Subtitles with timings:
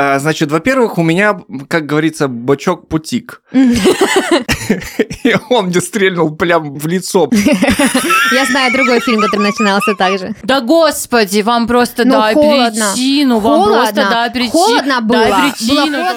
[0.00, 3.42] А, значит, во-первых, у меня, как говорится, бачок-путик.
[3.52, 7.28] И он мне стрельнул прям в лицо.
[8.32, 10.36] Я знаю другой фильм, который начинался так же.
[10.44, 12.92] Да господи, вам просто Ну, дай холодно.
[12.94, 14.52] причину, вам просто дай причину.
[14.52, 15.52] Холодно было.
[15.68, 16.14] Было холодно.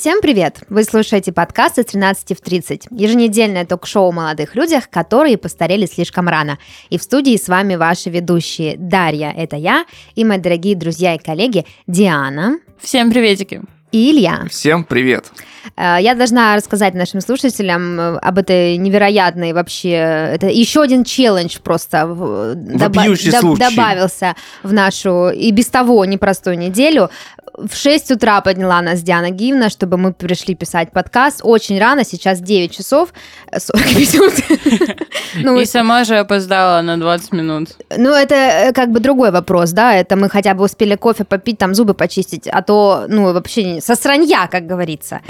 [0.00, 0.62] Всем привет!
[0.70, 6.26] Вы слушаете подкаст «С 13 в 30», еженедельное ток-шоу о молодых людях, которые постарели слишком
[6.26, 6.58] рано.
[6.88, 11.18] И в студии с вами ваши ведущие Дарья, это я, и мои дорогие друзья и
[11.18, 13.60] коллеги Диана Всем приветики.
[13.92, 14.46] и Илья.
[14.48, 15.30] Всем привет.
[15.76, 19.90] Я должна рассказать нашим слушателям э, об этой невероятной вообще...
[20.34, 23.60] Это еще один челлендж просто в- Вопиющий случай.
[23.70, 27.10] добавился в нашу и без того непростую неделю.
[27.58, 31.40] В 6 утра подняла нас Диана Гивна, чтобы мы пришли писать подкаст.
[31.42, 33.12] Очень рано, сейчас 9 часов
[33.50, 34.34] э, 40 минут.
[35.36, 37.68] Ну, И сама же опоздала на 20 минут.
[37.96, 41.58] ну, это э, как бы другой вопрос, да, это мы хотя бы успели кофе попить,
[41.58, 45.20] там зубы почистить, а то, ну, вообще не- со сранья, как говорится,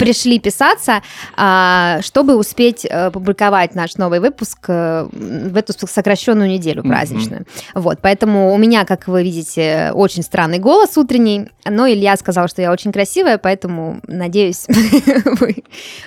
[0.00, 1.02] пришли писаться,
[1.36, 7.44] а, чтобы успеть э, публиковать наш новый выпуск э, в эту сокращенную неделю праздничную.
[7.74, 12.62] Вот, поэтому у меня, как вы видите, очень странный голос утренний, но Илья сказал, что
[12.62, 14.64] я очень красивая, поэтому, надеюсь,
[15.38, 15.56] вы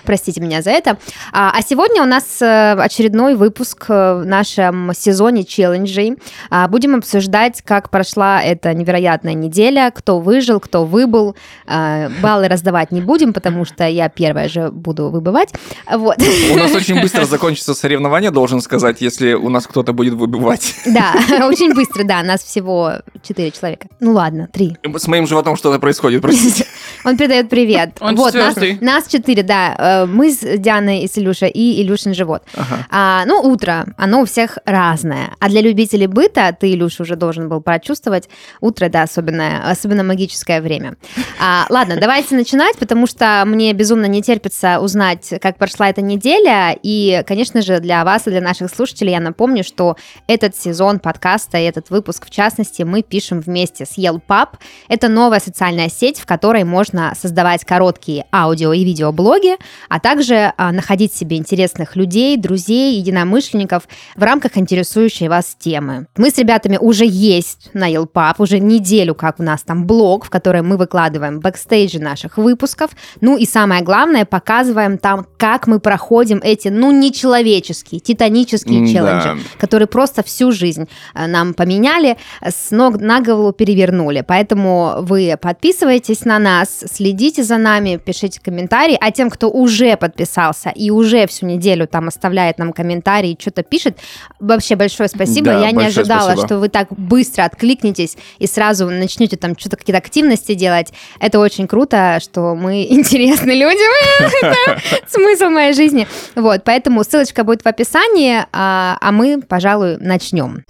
[0.03, 0.97] простите меня за это.
[1.31, 6.17] А, а сегодня у нас э, очередной выпуск в нашем сезоне челленджей.
[6.49, 11.35] А, Будем обсуждать, как прошла эта невероятная неделя, кто выжил, кто выбыл.
[11.67, 15.49] Баллы раздавать не будем, потому что я первая же буду выбывать.
[15.91, 16.17] Вот.
[16.51, 20.75] У нас очень быстро закончится соревнование, должен сказать, если у нас кто-то будет выбивать.
[20.85, 21.13] Да,
[21.47, 23.87] очень быстро, да, нас всего четыре человека.
[23.99, 24.77] Ну ладно, три.
[24.95, 26.65] С моим животом что-то происходит, простите.
[27.05, 27.97] Он передает привет.
[27.99, 28.77] Он вот, нас, четвертый.
[28.85, 29.75] нас четыре, да.
[29.77, 32.43] Э, Мы с Дианой и с Илюшей и Илюшин живот.
[32.55, 32.87] Ага.
[32.89, 35.31] А, ну, утро, оно у всех разное.
[35.39, 38.29] А для любителей быта, ты, Илюша, уже должен был прочувствовать,
[38.61, 40.95] утро, да, особенное, особенно магическое время.
[41.39, 46.77] А, ладно, давайте начинать, потому что мне безумно не терпится узнать, как прошла эта неделя.
[46.83, 49.95] И, конечно же, для вас и для наших слушателей я напомню, что
[50.27, 54.49] этот сезон подкаста и этот выпуск, в частности, мы пишем вместе с Yelpub.
[54.89, 59.57] Это новая социальная сеть, в которой можно создавать короткие аудио и видеоблоги,
[59.87, 66.07] а также а, находить себе интересных людей, друзей, единомышленников в рамках интересующей вас темы.
[66.17, 70.29] Мы с ребятами уже есть на Yelpub, уже неделю, как у нас там блог, в
[70.29, 72.91] котором мы выкладываем бэкстейджи наших выпусков.
[73.21, 78.91] Ну и самое главное, показываем там, как мы проходим эти, ну, нечеловеческие, титанические М-да.
[78.91, 84.23] челленджи, которые просто всю жизнь э, нам поменяли, с ног на голову перевернули.
[84.27, 88.97] Поэтому вы подписывайтесь на нас, следите за нами, пишите комментарии.
[88.99, 93.99] А тем, кто уже подписался и уже всю неделю там оставляет нам комментарии, что-то пишет,
[94.39, 95.47] вообще большое спасибо.
[95.47, 96.47] Да, Я не ожидала, спасибо.
[96.47, 100.91] что вы так быстро откликнетесь и сразу начнете там что-то какие-то активности делать.
[101.19, 103.91] Это очень круто, что мы интересны людям.
[104.41, 106.07] Это смысл моей жизни.
[106.35, 110.63] Вот, поэтому ссылочка будет в описании, а а мы, пожалуй, начнем.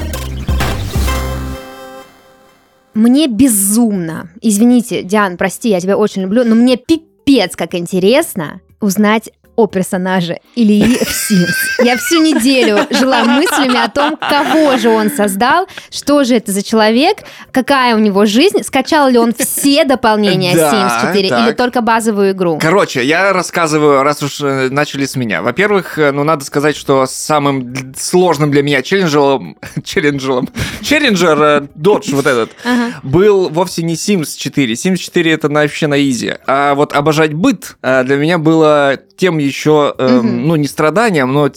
[2.93, 9.31] Мне безумно, извините, Диан, прости, я тебя очень люблю, но мне пипец как интересно узнать
[9.55, 11.83] о персонаже Ильи в Sims.
[11.85, 16.63] Я всю неделю жила мыслями о том, кого же он создал, что же это за
[16.63, 17.19] человек,
[17.51, 20.71] какая у него жизнь, скачал ли он все дополнения Да,
[21.01, 21.57] Sims 4 или так.
[21.57, 22.57] только базовую игру.
[22.59, 25.41] Короче, я рассказываю, раз уж э, начали с меня.
[25.41, 30.49] Во-первых, э, ну, надо сказать, что самым сложным для меня челленджером, челленджером,
[30.81, 32.93] челленджер э, Dodge вот этот, Ага.
[33.03, 34.73] был вовсе не Sims 4.
[34.73, 36.33] Sims 4 это вообще на изи.
[36.47, 40.47] А вот обожать быт э, для меня было тем еще, э, Мгм.
[40.47, 41.49] ну, не страданием, но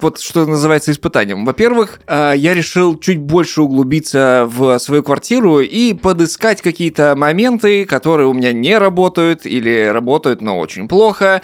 [0.00, 1.44] вот что называется испытанием.
[1.44, 8.28] Во-первых, э, я решил чуть больше углубиться в свою квартиру и подыскать какие-то моменты, которые
[8.28, 11.42] у меня не работают или работают, но очень плохо,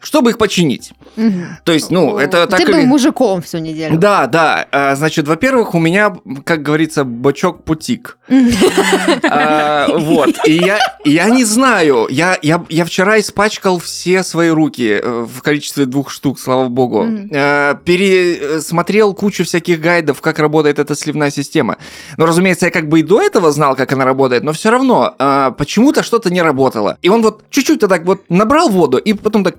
[0.00, 0.92] чтобы их починить.
[1.16, 1.58] Мгм.
[1.64, 3.96] То есть, ну, это так Ты был или- мужиком всю неделю.
[3.98, 4.66] Да, да.
[4.70, 6.14] А, Значит, во-первых, у меня,
[6.44, 8.18] как говорится, бачок-путик.
[9.24, 10.30] А, Вот.
[10.46, 10.60] И
[11.04, 12.06] я, не знаю.
[12.10, 12.38] Я,
[12.84, 17.06] вчера испачкал все свои руки э, в количестве двух штук, слава богу.
[17.30, 21.76] Э, Пересмотрел кучу всяких гайдов, как работает эта сливная система.
[22.16, 25.14] Но, разумеется, я как бы и до этого знал, как она работает, но все равно
[25.18, 26.98] э, почему-то что-то не работало.
[27.02, 29.56] И он вот чуть-чуть так вот набрал воду, и потом так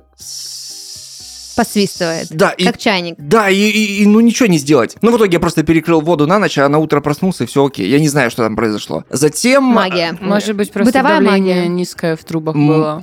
[1.64, 2.28] посвистывает.
[2.32, 3.16] Да, и Как чайник.
[3.18, 4.96] Да, и, и- и, ну ничего не сделать.
[5.02, 7.66] Ну, в итоге я просто перекрыл воду на ночь, а на утро проснулся, и все
[7.66, 7.88] окей.
[7.90, 9.04] Я не знаю, что там произошло.
[9.10, 9.64] Затем...
[9.64, 10.18] Магия.
[10.22, 11.68] Может быть, просто Бытовая давление магия.
[11.68, 13.02] низкое в трубах М, было.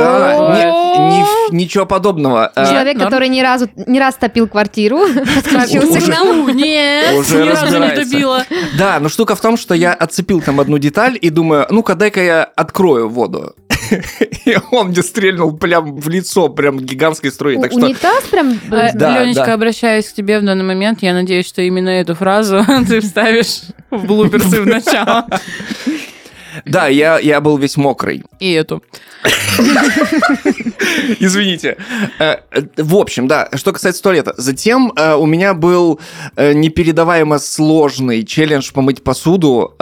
[0.00, 2.46] а, ничего подобного.
[2.54, 5.00] А, Человек, который ни разу не раз топил квартиру,
[5.44, 6.56] подключился к Уже- нам.
[6.56, 8.44] Нет, Уже ни разу не добила.
[8.78, 12.22] Да, но штука в том, что я отцепил там одну деталь и думаю, ну-ка, дай-ка
[12.22, 13.54] я открою воду.
[14.44, 17.60] И он мне стрельнул прям в лицо, прям гигантской струей.
[17.60, 18.58] Так что Унитаз прям...
[18.70, 19.54] А, Да, Ленечка, да.
[19.54, 21.02] обращаюсь к тебе в данный момент.
[21.02, 25.26] Я надеюсь, что именно эту фразу ты вставишь в блуперсы в начало.
[26.64, 28.22] Да, я, я был весь мокрый.
[28.40, 28.82] И эту.
[31.20, 31.76] Извините.
[32.18, 32.36] Э,
[32.76, 34.34] В общем, да, что касается туалета.
[34.36, 36.00] Затем э, у меня был
[36.36, 39.74] э, непередаваемо сложный челлендж помыть посуду.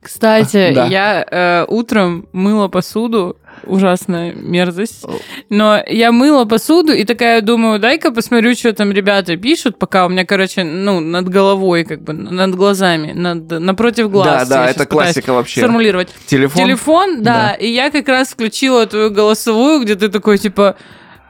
[0.00, 3.36] Кстати, я утром мыла посуду.
[3.64, 5.04] Ужасная мерзость.
[5.48, 10.08] Но я мыла посуду и такая думаю, дай-ка посмотрю, что там ребята пишут, пока у
[10.08, 14.48] меня, короче, ну, над головой, как бы, над глазами, над, напротив глаз.
[14.48, 15.60] Да, да, это классика вообще.
[15.60, 16.08] Сформулировать.
[16.26, 16.62] Телефон.
[16.64, 17.52] Телефон, да, Да.
[17.54, 20.76] и я как раз включила твою голосовую, где ты такой, типа,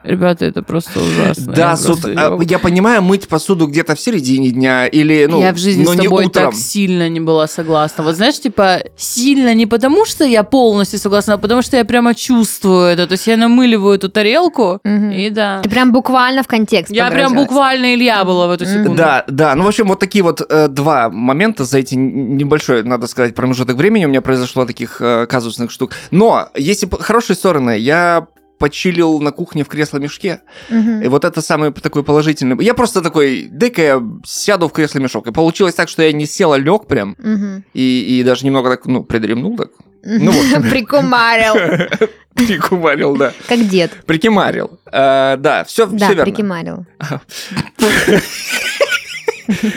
[0.05, 1.53] ребята, это просто ужасно.
[1.53, 5.41] Да, Я с просто- а, я понимаю, мыть посуду где-то в середине дня или, ну,
[5.41, 6.51] я в жизни но с не тобой утром.
[6.51, 8.03] так сильно не была согласна.
[8.03, 12.13] Вот знаешь, типа, сильно не потому, что я полностью согласна, а потому что я прямо
[12.15, 13.07] чувствую это.
[13.07, 15.11] То есть я намыливаю эту тарелку, Мгм.
[15.11, 15.61] и да.
[15.61, 18.95] Ты прям буквально в контекст Я прям буквально Илья была в эту секунду.
[18.95, 19.55] Да, да.
[19.55, 23.75] Ну, в общем, вот такие вот э, два момента за эти небольшой, надо сказать, промежуток
[23.77, 25.91] времени у меня произошло таких э, казусных штук.
[26.11, 28.27] Но, если хорошие стороны, я
[28.65, 30.41] почилил на кухне в кресло-мешке.
[30.69, 31.03] Мгм.
[31.03, 32.57] И вот это самый такой положительный.
[32.65, 35.27] Я просто такой, дай-ка я сяду в кресло-мешок.
[35.27, 37.15] И получилось так, что я не сел, а лег прям.
[37.19, 37.63] Мгм.
[37.75, 39.69] И, и даже немного так, ну, придремнул так.
[40.03, 40.63] Ну, в общем.
[40.71, 41.53] Прикумарил.
[42.33, 43.33] Прикумарил, да.
[43.47, 43.91] Как дед.
[44.07, 44.79] Прикимарил.
[44.91, 46.23] Э, Да, все Да, верно.
[46.23, 46.85] прикимарил.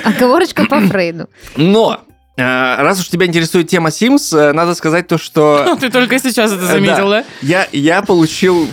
[0.04, 1.28] Оговорочка по Фрейду.
[1.56, 2.00] Но,
[2.38, 6.66] раз уж тебя интересует тема Sims, э, надо сказать то, что Ты только сейчас это
[6.66, 7.24] заметил, да?
[7.42, 8.68] я, я получил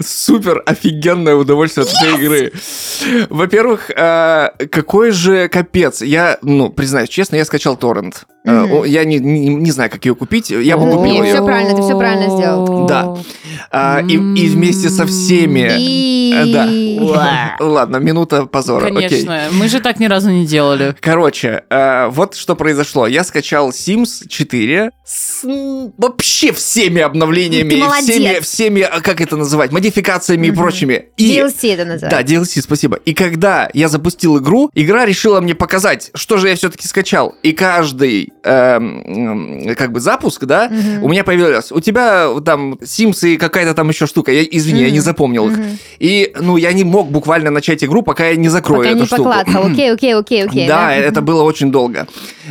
[0.00, 2.52] супер офигенное удовольствие от этой игры.
[3.30, 6.02] Во-первых, э, какой же капец.
[6.02, 8.24] Я, ну, признаюсь честно, я скачал торрент.
[8.44, 10.50] Э, о, Я не, не, не знаю, как ее купить.
[10.50, 11.34] Я бы купил ее.
[11.34, 12.86] всё правильно, ты всё правильно сделал.
[12.86, 13.16] Да.
[13.70, 15.68] А, и, и вместе со всеми...
[15.78, 16.32] И...
[16.34, 17.56] э, Да.
[17.64, 18.86] Ладно, минута позора.
[18.86, 19.24] окей.
[19.24, 20.94] Конечно, мы же так ни разу не делали.
[21.00, 21.64] Короче,
[22.10, 23.06] вот что произошло.
[23.06, 25.42] Я скачал Sims 4 с
[25.96, 28.04] вообще всеми обновлениями, Ты молодец.
[28.10, 30.58] всеми, всеми, а, как это называть, модификациями и Мгм.
[30.60, 31.06] прочими.
[31.16, 32.10] И DLC это называется.
[32.10, 32.96] да, DLC, спасибо.
[33.06, 37.34] И когда я запустил игру, игра решила мне показать, что же я все-таки скачал.
[37.42, 41.04] И каждый эм, как бы запуск, да, Мгм.
[41.04, 41.72] у меня появилось.
[41.72, 44.30] У тебя там Sims и какая-то там еще штука.
[44.30, 45.56] Я, извини, я не запомнил их.
[45.56, 45.78] Мгм.
[46.00, 49.06] И, ну, я не мог буквально начать игру, пока я не закрою Пока эту не
[49.06, 49.30] штуку.
[49.30, 50.66] Окей, окей, окей, окей.
[50.68, 52.06] Да, это было очень долго.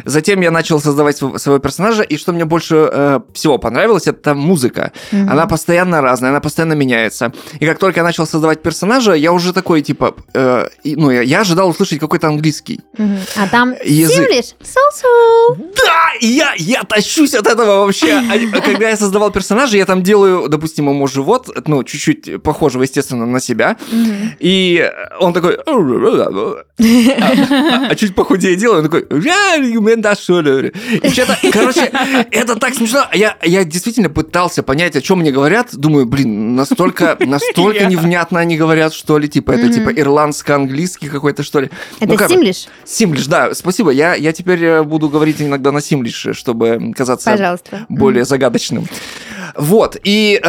[0.06, 4.34] Затем я начал создавать св- своего персонажа, и что мне больше э, всего понравилось, это
[4.34, 4.92] музыка.
[5.12, 5.30] Мгм.
[5.30, 7.32] Она постоянно разная, она постоянно меняется.
[7.60, 11.42] И как только я начал создавать персонажа, я уже такой, типа, э, ну, я, я
[11.42, 12.82] ожидал услышать какой-то английский.
[12.98, 13.20] Мгм.
[13.36, 14.30] А там Язык.
[14.62, 15.56] Су-су.
[15.76, 18.14] Да, я, я тащусь от этого вообще.
[18.14, 22.84] А, а когда я создавал персонажа, я там делаю, допустим, ему живот, ну, чуть-чуть похожего,
[22.84, 23.78] естественно, на себя.
[24.40, 24.90] И
[25.20, 25.58] он такой...
[26.80, 29.08] А, а чуть похудее делаю, он такой...
[31.04, 31.92] И что-то, короче,
[32.38, 33.06] это так смешно.
[33.14, 35.76] Я, я действительно пытался понять, о чем мне говорят.
[35.76, 41.62] Думаю, блин, настолько, настолько невнятно они говорят, что ли, типа, это типа ирландско-английский какой-то, что
[41.62, 41.70] ли.
[42.00, 42.68] Это Ну, как бы, Симлиш?
[42.86, 43.92] Симлиш, да, спасибо.
[43.92, 48.88] Я, я теперь э, буду говорить иногда на симлише, чтобы казаться более загадочным.
[49.56, 50.40] Вот, и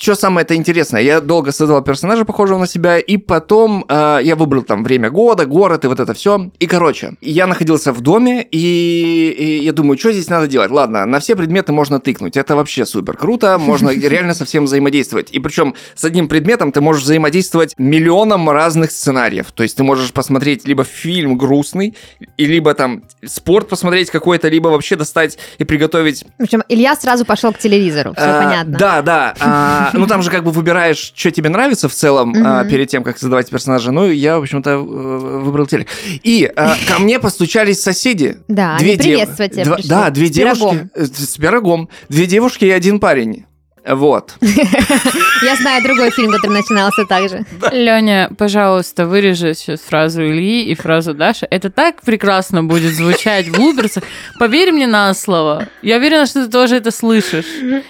[0.00, 4.36] что самое это интересное, я долго создавал персонажа, похожего на себя, и потом э, я
[4.36, 6.50] выбрал там время года, город и вот это все.
[6.58, 10.70] И, короче, я находился в доме, и, и я думаю, что здесь надо делать?
[10.70, 15.30] Ладно, на все предметы можно тыкнуть, это вообще супер круто, можно реально со всем взаимодействовать.
[15.30, 19.52] И причем с одним предметом ты можешь взаимодействовать миллионом разных сценариев.
[19.52, 21.94] То есть ты можешь посмотреть либо фильм грустный,
[22.36, 27.24] и либо там спорт посмотреть какой-то, либо вообще достать и приготовить В общем, Илья сразу
[27.24, 28.12] пошел к телевизору.
[28.12, 28.78] Все а, понятно.
[28.78, 29.34] Да, да.
[29.40, 33.02] А, ну, там же как бы выбираешь, что тебе нравится в целом а, перед тем,
[33.02, 33.92] как создавать персонажа.
[33.92, 35.88] Ну, я, в общем-то, э, выбрал телек.
[36.22, 38.38] И а, ко мне постучались соседи.
[38.48, 39.90] Да, Две они дев- приветствовать тебя пришли.
[39.90, 40.90] Да, две пирогом.
[40.94, 41.22] девушки.
[41.22, 41.88] С пирогом.
[42.08, 43.44] Две девушки и один парень.
[43.86, 44.34] Вот.
[44.40, 47.44] Я знаю другой фильм, который начинался так же.
[47.70, 51.46] Леня, пожалуйста, вырежи сейчас фразу Ильи и фразу Даши.
[51.50, 54.02] Это так прекрасно будет звучать в блуберсах.
[54.38, 55.68] Поверь мне на слово.
[55.82, 57.46] Я уверена, что ты тоже это слышишь.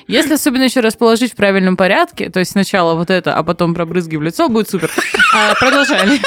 [0.07, 4.17] Если особенно еще расположить в правильном порядке, то есть сначала вот это, а потом пробрызги
[4.17, 4.91] в лицо, будет супер.
[5.35, 6.21] А, продолжали.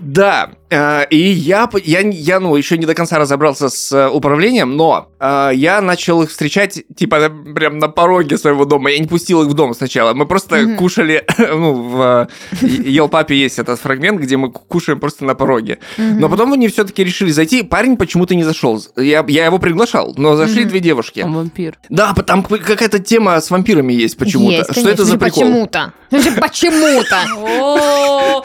[0.00, 4.76] Да, э, и я, я, я, ну, еще не до конца разобрался с э, управлением,
[4.76, 8.90] но э, я начал их встречать, типа, прям на пороге своего дома.
[8.90, 10.12] Я не пустил их в дом сначала.
[10.14, 10.76] Мы просто Мгм.
[10.76, 12.28] кушали, ну, в
[12.62, 15.78] Ел Папе есть этот фрагмент, где мы кушаем просто на пороге.
[15.96, 17.62] Но потом они все-таки решили зайти.
[17.62, 18.82] Парень почему-то не зашел.
[18.96, 20.68] Я, я его приглашал, но зашли Мгм.
[20.70, 21.20] две девушки.
[21.20, 21.78] Он вампир.
[21.88, 24.56] Да, там какая-то тема с вампирами есть почему-то.
[24.56, 25.42] Есть, Что это за конечно.
[25.42, 25.66] прикол?
[25.68, 25.92] Почему-то.
[26.40, 27.16] Почему-то.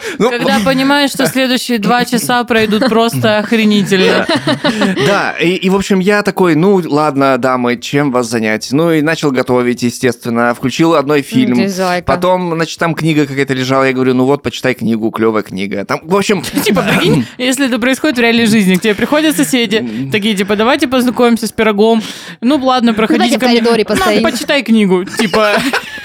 [0.18, 4.26] Ну, Когда понимаешь, что следующие два часа пройдут просто охренительно.
[5.06, 8.68] Да, и, в общем, я такой, ну, ладно, дамы, чем вас занять?
[8.72, 11.58] Ну, и начал готовить, естественно, включил одной фильм.
[12.04, 15.82] Потом, значит, там книга какая-то лежала, я говорю, ну вот, почитай книгу, клевая книга.
[15.86, 20.10] Там, в общем, Типа, прикинь, если это происходит в реальной жизни, к тебе приходят соседи,
[20.12, 22.02] такие, типа, давайте познакомимся с пирогом.
[22.42, 24.20] Ну, ладно, проходите давайте в ко мне.
[24.20, 25.06] почитай книгу.
[25.06, 25.54] Типа,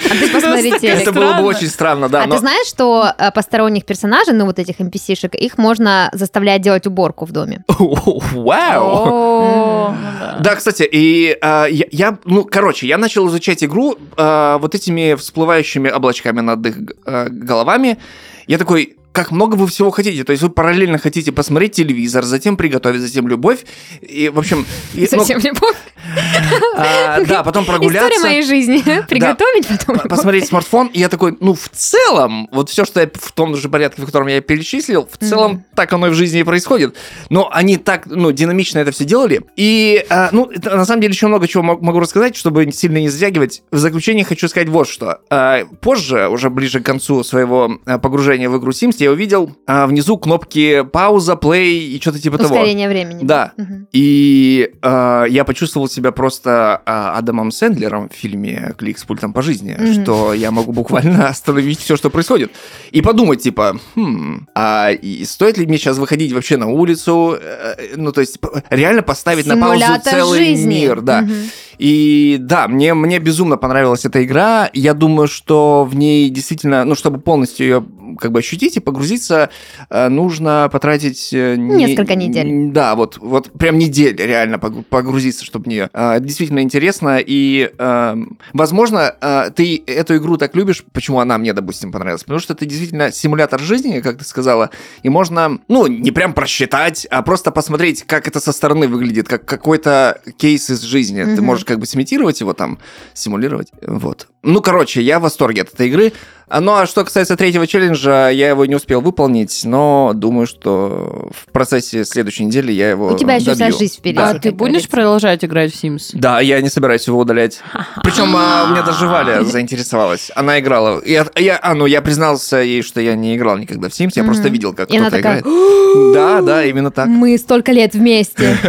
[0.06, 1.02] А ты посмотри Просто телек.
[1.02, 2.22] это было бы очень странно, да.
[2.22, 6.86] а ты знаешь, что э, посторонних персонажей, ну вот этих NPC-шек, их можно заставлять делать
[6.86, 7.64] уборку в доме?
[7.78, 8.84] Вау!
[8.84, 10.56] «О, ну да».
[10.56, 16.40] Кстати, и а, я, ну, короче, я начал изучать игру а, вот этими всплывающими облачками
[16.40, 17.98] над их головами.
[18.46, 20.24] Я такой, как много вы всего хотите.
[20.24, 23.60] То есть вы параллельно хотите посмотреть телевизор, затем приготовить, затем любовь.
[24.02, 24.66] И, в общем...
[24.92, 25.74] и, ну, Совсем любовь.
[26.76, 28.08] а, да, потом прогуляться.
[28.10, 28.82] История моей жизни.
[29.08, 29.98] Приготовить потом.
[29.98, 33.56] п- посмотреть смартфон, и я такой, ну, в целом, вот все, что я в том
[33.56, 35.64] же порядке, в котором я перечислил, в целом Мгм.
[35.74, 36.94] так оно и в жизни и происходит.
[37.30, 39.42] Но они так, ну, динамично это все делали.
[39.56, 42.98] И, а, ну, это, на самом деле еще много чего мо- могу рассказать, чтобы сильно
[42.98, 43.62] не затягивать.
[43.70, 45.20] В заключение хочу сказать вот что.
[45.30, 49.86] А, позже, уже ближе к концу своего а, погружения в игру Sims, я увидел а,
[49.86, 52.54] внизу кнопки пауза, плей и что-то типа того.
[52.54, 53.20] Ускорение времени.
[53.22, 53.52] Да.
[53.56, 53.88] Мгм.
[53.92, 59.42] И э, я почувствовал себя просто э, Адамом Сэндлером в фильме «Клик с пультом по
[59.42, 60.02] жизни», Мгм.
[60.02, 62.50] что я могу буквально остановить все, что происходит,
[62.90, 67.94] и подумать, типа, хм, а и стоит ли мне сейчас выходить вообще на улицу, Э,
[67.96, 68.38] ну, то есть
[68.70, 70.68] реально поставить на паузу Симулятор целый жизни.
[70.68, 71.22] мир, да.
[71.22, 71.34] Мгм.
[71.78, 74.70] И да, мне, мне безумно понравилась эта игра.
[74.72, 77.84] Я думаю, что в ней действительно, ну, чтобы полностью ее
[78.18, 79.50] как бы ощутить и погрузиться,
[79.90, 81.30] э, нужно потратить...
[81.32, 82.70] э, не- Несколько недель.
[82.72, 85.90] Да, вот, вот прям недель реально пог- погрузиться, чтобы в нее.
[85.92, 87.18] Э, Действительно интересно.
[87.24, 88.16] И, э,
[88.52, 89.14] возможно,
[89.54, 92.22] ты эту игру так любишь, почему она мне, допустим, понравилась.
[92.24, 94.70] Потому что это действительно симулятор жизни, как ты сказала.
[95.02, 99.44] И можно, ну, не прям просчитать, а просто посмотреть, как это со стороны выглядит, как
[99.44, 101.22] какой-то кейс из жизни.
[101.24, 101.44] Ты Мгм.
[101.44, 102.78] можешь как бы сымитировать его там,
[103.14, 103.68] симулировать.
[103.82, 104.28] Вот.
[104.46, 106.12] Ну, короче, я в восторге от этой игры.
[106.48, 111.30] А, Ну, а что касается третьего челленджа, я его не успел выполнить, но думаю, что
[111.34, 114.20] в процессе следующей недели я его У тебя еще вся жизнь впереди.
[114.20, 114.90] А как ты будешь говорится.
[114.90, 116.10] продолжать играть в Sims?
[116.12, 117.60] Да, я не собираюсь его удалять.
[118.04, 120.30] Причем а, у меня даже Валя заинтересовалась.
[120.36, 121.02] Она играла.
[121.04, 124.22] Я, я, а, ну, я признался ей, что я не играл никогда в Sims, я
[124.22, 126.14] просто видел, как кто-то такая, играет.
[126.14, 127.08] Да, да, именно так.
[127.08, 128.56] Мы столько лет вместе.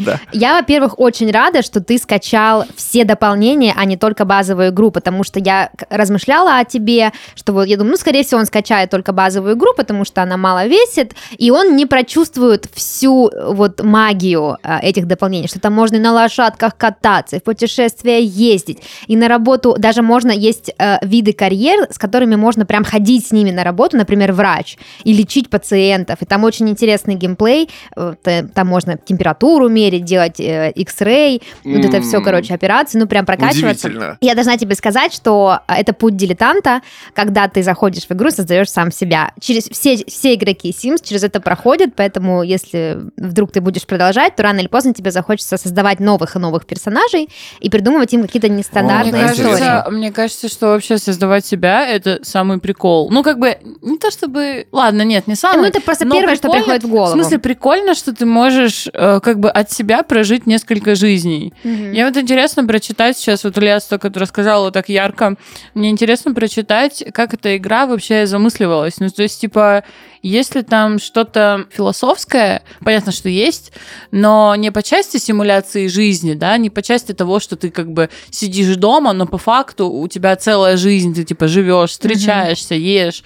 [0.00, 0.20] Да.
[0.32, 5.24] Я, во-первых, очень рада, что ты скачал все дополнения, а не только базовую игру, потому
[5.24, 9.12] что я размышляла о тебе, что вот я думаю, ну, скорее всего, он скачает только
[9.12, 14.56] базовую игру, потому что она мало весит, и он не прочувствует всю э, вот магию
[14.62, 19.16] а, этих дополнений, что там можно и на лошадках кататься, и в путешествия ездить, и
[19.16, 23.50] на работу, даже можно, есть э, виды карьер, с которыми можно прям ходить с ними
[23.50, 28.14] на работу, например, врач, и лечить пациентов, и там очень интересный геймплей, э,
[28.54, 34.18] там можно температуру мерить, делать э, X-ray, вот это все, короче, операции, ну прям прокачиваться.
[34.20, 36.80] Я должна тебе сказать, что а, это путь дилетанта,
[37.14, 39.32] когда ты заходишь в игру и создаешь сам себя.
[39.38, 44.42] Через все, все игроки Sims через это проходят, поэтому если вдруг ты будешь продолжать, то
[44.42, 47.28] рано или поздно тебе захочется создавать новых и новых персонажей
[47.60, 49.58] и придумывать им какие-то нестандартные Мне истории.
[49.58, 53.10] кажется, мне кажется, что вообще создавать себя это самый прикол.
[53.10, 54.66] Ну, как бы, не то чтобы.
[54.72, 55.62] Ладно, нет, не самый.
[55.62, 57.10] Ну, это просто первое, что приходит в голову.
[57.10, 61.52] В смысле, прикольно, что ты можешь э, как бы от себя прожить несколько жизней.
[61.64, 61.90] Мгм.
[61.90, 64.26] Мне вот интересно прочитать сейчас, вот Илья только что
[64.60, 65.36] рассказала так ярко,
[65.74, 69.00] мне интересно прочитать, как эта игра вообще замысливалась.
[69.00, 69.84] Ну, то есть, типа,
[70.22, 73.72] если там что-то философское, понятно, что есть,
[74.10, 78.10] но не по части симуляции жизни, да, не по части того, что ты как бы
[78.30, 83.22] сидишь дома, но по факту у тебя целая жизнь, ты типа живешь, встречаешься, ешь,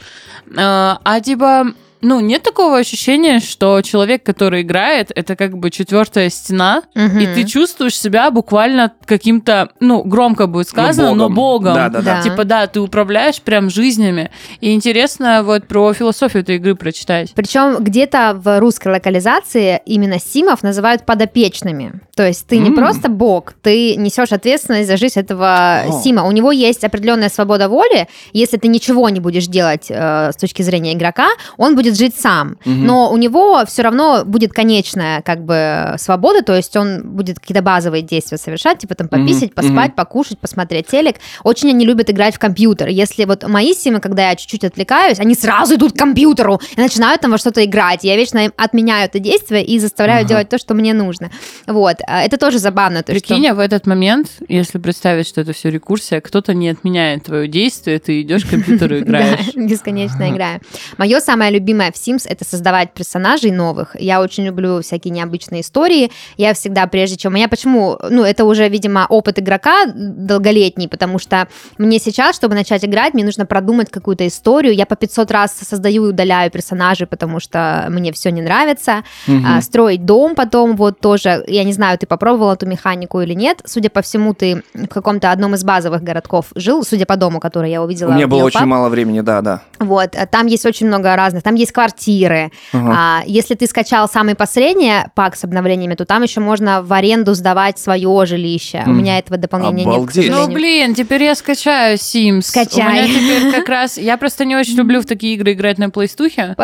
[0.56, 1.74] Э, а типа
[2.04, 7.18] ну, нет такого ощущения, что человек, который играет, это как бы четвертая стена, Мгм.
[7.18, 11.74] и ты чувствуешь себя буквально каким-то, ну, громко будет сказано, но богом.
[11.74, 12.22] Да, да, да.
[12.22, 14.30] Типа, да, ты управляешь прям жизнями.
[14.60, 17.32] И интересно вот про философию этой игры прочитать.
[17.34, 22.00] Причем где-то в русской локализации именно симов называют подопечными.
[22.14, 22.74] То есть ты не М.
[22.76, 26.02] просто бог, ты несешь ответственность за жизнь этого О.
[26.02, 26.24] сима.
[26.24, 28.08] У него есть определенная свобода воли.
[28.32, 32.56] Если ты ничего не будешь делать э, с точки зрения игрока, он будет жить сам.
[32.64, 32.86] Мгм.
[32.86, 37.62] Но у него все равно будет конечная как бы свобода, то есть он будет какие-то
[37.62, 39.92] базовые действия совершать, типа там пописать, поспать, мгм.
[39.96, 41.16] покушать, посмотреть телек.
[41.42, 42.88] Очень они любят играть в компьютер.
[42.88, 47.20] Если вот мои симы, когда я чуть-чуть отвлекаюсь, они сразу идут к компьютеру и начинают
[47.20, 48.04] там во что-то играть.
[48.04, 50.28] Я вечно им отменяю это действие и заставляю Ага.
[50.28, 51.30] делать то, что мне нужно.
[51.66, 51.96] Вот.
[52.06, 53.02] А Это тоже забавно.
[53.02, 56.68] То, что- Прикинь, а в этот момент, если представить, что это все рекурсия, кто-то не
[56.70, 59.54] отменяет твое действие, ты идешь к компьютеру и играешь.
[59.54, 60.60] Бесконечно играю.
[60.98, 63.96] Мое самое любимое в Sims это создавать персонажей новых.
[63.98, 66.10] Я очень люблю всякие необычные истории.
[66.36, 67.34] Я всегда, прежде чем...
[67.34, 67.98] Меня почему...
[68.10, 71.48] Ну, это уже, видимо, опыт игрока долголетний, потому что
[71.78, 74.74] мне сейчас, чтобы начать играть, мне нужно продумать какую-то историю.
[74.74, 79.04] Я по 500 раз создаю и удаляю персонажей, потому что мне все не нравится.
[79.26, 79.46] Мгм.
[79.46, 83.60] А, строить дом потом вот тоже, я не знаю, ты попробовал эту механику или нет.
[83.64, 87.70] Судя по всему, ты в каком-то одном из базовых городков жил, судя по дому, который
[87.70, 88.10] я увидела.
[88.10, 89.62] У меня было очень мало времени, да, да.
[89.78, 92.50] Вот, там есть очень много разных, там есть квартиры.
[92.72, 92.94] Ага.
[92.96, 97.34] А, если ты скачал самый последний пак с обновлениями, то там еще можно в аренду
[97.34, 98.82] сдавать свое жилище.
[98.86, 98.98] У Мгм.
[98.98, 100.16] меня этого дополнения нет, к Обалдеть.
[100.30, 100.54] Ну, сожалению.
[100.54, 102.42] блин, теперь я скачаю Sims.
[102.42, 102.86] Скачай.
[102.86, 103.98] У меня теперь как раз...
[103.98, 106.54] Я просто не очень люблю в такие игры играть на плейстухе.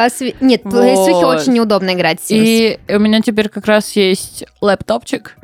[0.40, 0.84] Нет, в Вот.
[0.84, 2.30] PlayStation очень неудобно играть Sims.
[2.30, 5.36] И у меня теперь как раз есть лэптопчик.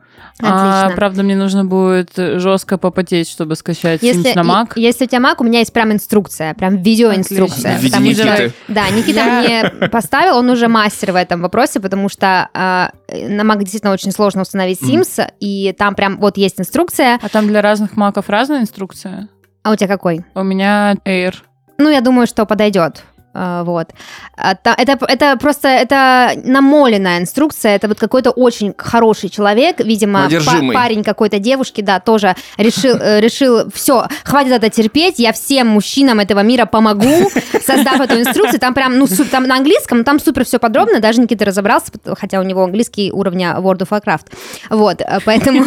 [0.42, 0.96] А, Отлично.
[0.96, 4.72] правда, мне нужно будет жестко попотеть, чтобы скачать Если, Sims на Mac.
[4.76, 7.76] и- если у тебя Mac, у меня есть прям инструкция, прям видеоинструкция.
[7.76, 7.98] Отлично.
[7.98, 8.52] Потому что-.
[8.68, 13.42] Да, Никита Я- мне поставил, он уже мастер в этом вопросе, потому что а, на
[13.42, 14.82] Mac действительно очень сложно установить.
[14.82, 17.18] Sims, и там прям вот есть инструкция.
[17.22, 19.28] А там для разных маков разная инструкция?
[19.62, 20.24] А у тебя какой?
[20.34, 21.34] У меня Air.
[21.78, 23.02] Ну, я думаю, что подойдет.
[23.38, 23.88] А, Вот.
[24.36, 27.76] А, Это, это просто это намоленная инструкция.
[27.76, 33.20] Это вот какой-то очень хороший человек, видимо, па- парень какой-то девушки, да, тоже решил, э,
[33.20, 37.30] решил, все, хватит это терпеть, я всем мужчинам этого мира помогу,
[37.66, 38.58] создав эту инструкцию.
[38.60, 42.42] Там прям, ну, там на английском, там супер все подробно, даже Никита разобрался, хотя у
[42.42, 44.26] него английский уровня World of Warcraft.
[44.70, 45.64] Вот, э, поэтому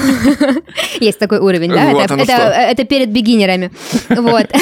[0.99, 1.85] есть такой уровень, да?
[1.91, 2.43] Вот Это- оно это- что.
[2.43, 3.71] это перед бигинерами.
[4.09, 4.47] Вот.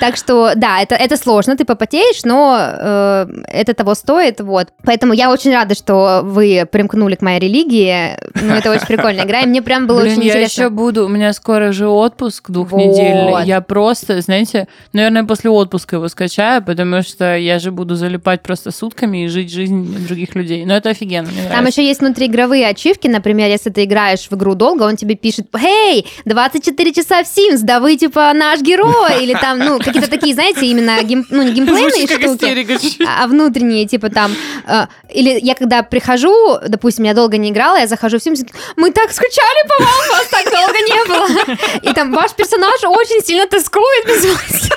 [0.00, 4.68] Так что, да, это, это сложно, ты попотеешь, но э, это того стоит, вот.
[4.84, 8.16] Поэтому я очень рада, что вы примкнули к моей религии.
[8.34, 10.62] Ну, это очень прикольная игра, и мне прям было Блин, очень я интересно.
[10.62, 12.54] еще буду, у меня скоро же отпуск Вот.
[12.68, 13.44] двухнедельный.
[13.46, 18.70] Я просто, знаете, наверное, после отпуска его скачаю, потому что я же буду залипать просто
[18.70, 20.64] сутками и жить жизнь других людей.
[20.64, 21.80] Но это офигенно, мне Там нравится.
[21.80, 26.06] еще есть внутриигровые ачивки, например, если ты играешь в игру долго, он тебе пишет, «Эй,
[26.24, 30.66] 24 часа в Sims, да вы, типа, наш герой!» Или там, ну, какие-то такие, знаете,
[30.66, 33.00] именно, гейм- ну, не геймплейные Как штуки, чуть-чуть.
[33.06, 34.34] а внутренние, типа там...
[34.66, 38.90] э, или я когда прихожу, допустим, я долго не играла, я захожу в Sims, мы
[38.92, 41.90] так скучали по вам, вас так долго не было.
[41.90, 44.68] И там ваш персонаж очень сильно тоскует без вас.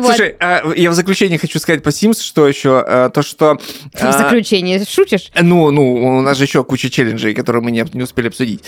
[0.00, 3.58] Слушай, а, я в заключение хочу сказать по Sims, что еще, а, то, что...
[3.92, 5.30] В а, заключение, шутишь?
[5.40, 8.64] Ну, ну, у нас же еще куча челленджей, которые мы не, не успели обсудить.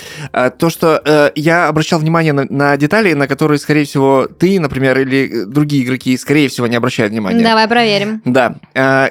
[0.59, 4.99] То, что э, я обращал внимание на, на детали, на которые, скорее всего, ты, например,
[4.99, 7.43] или другие игроки, скорее всего, не обращают внимания.
[7.43, 8.23] Давай проверим.
[8.25, 8.57] Да,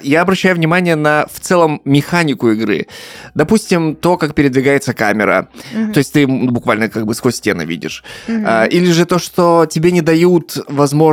[0.02, 2.88] я обращаю внимание на в целом механику игры.
[3.36, 5.50] Допустим, то, как передвигается камера.
[5.94, 8.04] То есть ты буквально как бы сквозь стены видишь.
[8.28, 10.58] Или же то, что тебе не дают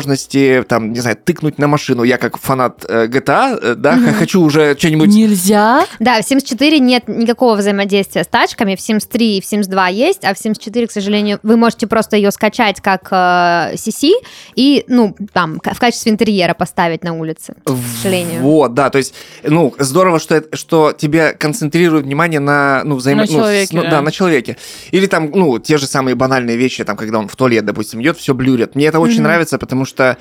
[0.00, 2.02] возможности, там, не знаю, тыкнуть на машину.
[2.02, 5.08] Я как фанат э, GTA, э, да, х- хочу уже что-нибудь...
[5.10, 5.86] Нельзя?
[5.98, 9.66] Да, в Sims 4 нет никакого взаимодействия с тачками, в Sims 3 и в Sims
[9.68, 13.74] 2 есть, а в Sims 4, к сожалению, вы можете просто ее скачать как э,
[13.74, 14.10] CC
[14.56, 18.40] и, ну, там, в качестве интерьера поставить на улице, к сожалению.
[18.42, 23.20] Вот, да, то есть, ну, здорово, что, это, что тебе концентрируют внимание на, ну, взаимо...
[23.22, 23.90] На ну, с- человеке, ну, да.
[23.90, 24.56] да, на человеке.
[24.92, 28.16] Или там, ну, те же самые банальные вещи, там, когда он в туалет, допустим, идет,
[28.16, 28.74] все блюрит.
[28.74, 29.24] Мне это очень Мгм.
[29.24, 29.89] нравится, потому что...
[29.98, 30.14] э,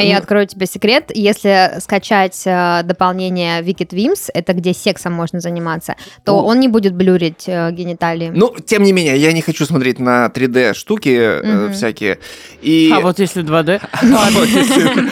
[0.00, 1.10] И Я ну, открою тебе секрет.
[1.14, 6.42] Если скачать э, дополнение Wicked Wims, это где сексом можно заниматься, то О.
[6.44, 8.30] он не будет блюрить э, гениталии.
[8.34, 11.72] Ну, тем не менее, я не хочу смотреть на 3D штуки э, Мгм.
[11.72, 12.18] всякие.
[12.62, 12.90] И...
[12.94, 13.80] А вот если 2D?
[13.92, 15.08] А вот если-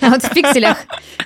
[0.00, 0.76] А вот в пикселях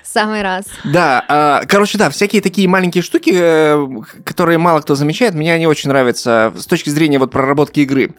[0.03, 0.65] в самый раз.
[0.85, 3.87] Да, а, короче, да, всякие такие маленькие штуки, э,
[4.25, 8.15] которые мало кто замечает, мне они очень нравятся с точки зрения вот проработки игры.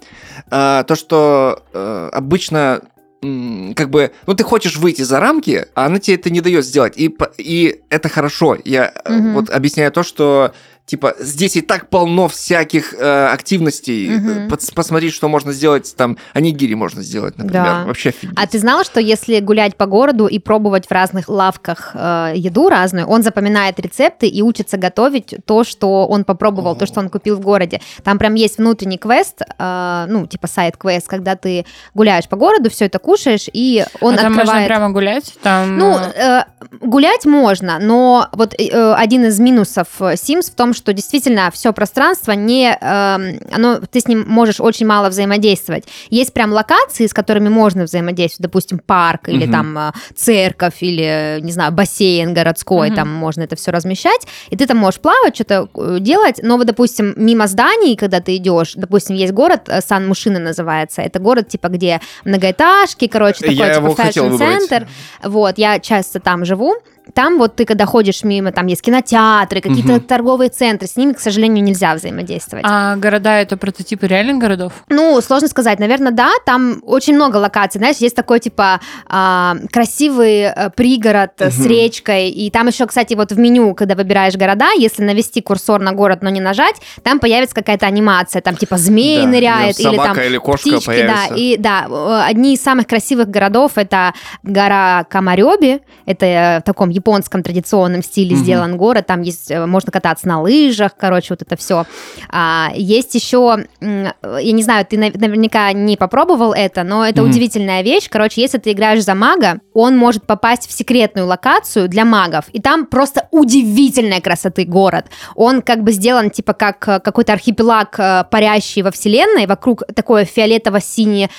[0.52, 2.82] А, То, что э, обычно
[3.22, 6.94] как бы, ну ты хочешь выйти за рамки, а она тебе это не дает сделать.
[6.98, 8.58] И, и это хорошо.
[8.66, 9.34] Я Мгм.
[9.34, 10.54] вот объясняю то, что
[10.86, 14.10] типа здесь и так полно всяких э, активностей.
[14.10, 14.48] Мгм.
[14.48, 15.96] Пос- посмотри, что можно сделать.
[15.98, 17.64] Там анигири можно сделать, например.
[17.64, 17.84] Да.
[17.86, 18.38] Вообще офигеть.
[18.38, 22.70] А ты знала, что если гулять по городу и пробовать в разных лавках э, еду
[22.70, 27.38] разную, он запоминает рецепты и учится готовить то, что он попробовал, то, что он купил
[27.38, 27.82] в городе.
[28.04, 32.86] Там прям есть внутренний квест, э, ну, типа сайт-квест, когда ты гуляешь по городу, все
[32.86, 34.68] это кушаешь, и он а там можно открывает...
[34.68, 35.34] прямо гулять?
[35.42, 36.44] Там, Ну, э, э,
[36.82, 41.74] гулять можно, но вот э, один из минусов э, Sims в том, что действительно все
[41.74, 45.86] пространство не, эм, оно, ты с ним можешь очень мало взаимодействовать.
[46.10, 49.52] Есть прям локации, с которыми можно взаимодействовать, допустим, парк или Мгм.
[49.52, 52.96] там э, церковь или, не знаю, бассейн городской, Мгм.
[52.96, 56.68] там можно это все размещать, и ты там можешь плавать, что-то э, делать, но вот,
[56.68, 61.70] допустим, мимо зданий, когда ты идешь, допустим, есть город, э, Сан-Мушина называется, это город, типа,
[61.70, 64.88] где многоэтажки, короче, такой, Я типа, фэшн-центр,
[65.24, 66.76] вот, я часто там живу.
[67.14, 70.02] Там вот ты, когда ходишь мимо, там есть кинотеатры, какие-то Мгм.
[70.02, 72.66] торговые центры, с ними, к сожалению, нельзя взаимодействовать.
[72.68, 74.74] а города это прототипы реальных городов?
[74.90, 75.80] Ну, сложно сказать.
[75.80, 76.32] Наверное, да.
[76.46, 77.80] Там очень много локаций.
[77.80, 82.30] Знаешь, есть такой, типа, а, красивый э, пригород э, с речкой.
[82.30, 86.20] И там еще, кстати, вот в меню, когда выбираешь города, если навести курсор на город,
[86.22, 88.42] но не нажать, там появится какая-то анимация.
[88.42, 89.80] Там, типа, змей Да, ныряет.
[89.80, 91.26] или там или кошка птички, появится.
[91.30, 91.36] да.
[91.36, 94.14] И да, э, одни из самых красивых городов это
[94.44, 95.82] гора Камарёби.
[96.06, 98.44] Это э, в таком японском традиционном стиле Мгм.
[98.44, 99.06] сделан город.
[99.08, 101.86] Там есть, э, можно кататься на лыжах, короче, вот это все.
[102.30, 107.30] А, есть еще, я не знаю, ты нав- наверняка не попробовал это, но это Мгм.
[107.32, 108.08] удивительная вещь.
[108.10, 112.62] Короче, если ты играешь за мага, он может попасть в секретную локацию для магов, и
[112.62, 115.06] там просто удивительной красоты город.
[115.36, 120.26] Он как бы сделан типа как э, какой-то архипелаг, э, парящий во вселенной, вокруг такое
[120.26, 121.30] фиолетово-синее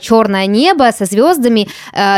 [0.00, 1.68] черное небо со звездами,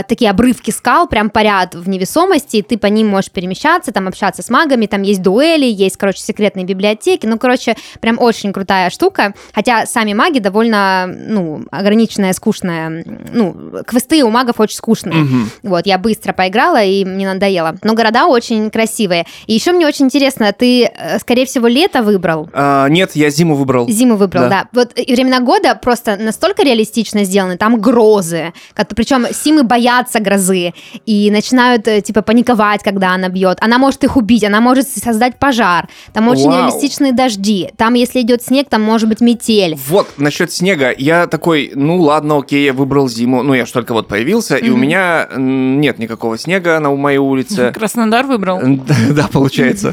[0.09, 4.43] такие обрывки скал прям парят в невесомости, и ты по ним можешь перемещаться, там общаться
[4.43, 9.35] с магами, там есть дуэли, есть, короче, секретные библиотеки, ну, короче, прям очень крутая штука,
[9.53, 13.55] хотя сами маги довольно, ну, ограниченная, скучная, ну,
[13.87, 15.51] квесты у магов очень скучные, Мгм.
[15.65, 17.77] вот, я быстро поиграла, и мне надоело.
[17.83, 19.27] Но города очень красивые.
[19.47, 22.49] И еще мне очень интересно, ты, э, скорее всего, лето выбрал?
[22.55, 23.87] А, нет, я зиму выбрал.
[23.91, 24.49] Зиму выбрал, Да.
[24.49, 24.69] да.
[24.73, 28.55] Вот и времена года просто настолько реалистично сделаны, там грозы,
[28.97, 30.73] причем симы боятся грозы
[31.05, 33.59] и начинают э, типа паниковать, когда она бьет.
[33.61, 35.89] Она может их убить, она может создать пожар.
[36.13, 36.69] Там очень Вау.
[36.69, 37.71] реалистичные дожди.
[37.77, 39.77] Там, если идет снег, там может быть метель.
[39.89, 43.93] Вот, насчет снега, я такой, ну ладно, окей, я выбрал зиму, ну я ж только
[43.93, 47.73] вот появился, и у меня нет никакого снега на моей улице.
[47.75, 48.61] Краснодар выбрал?
[49.13, 49.93] Да, получается.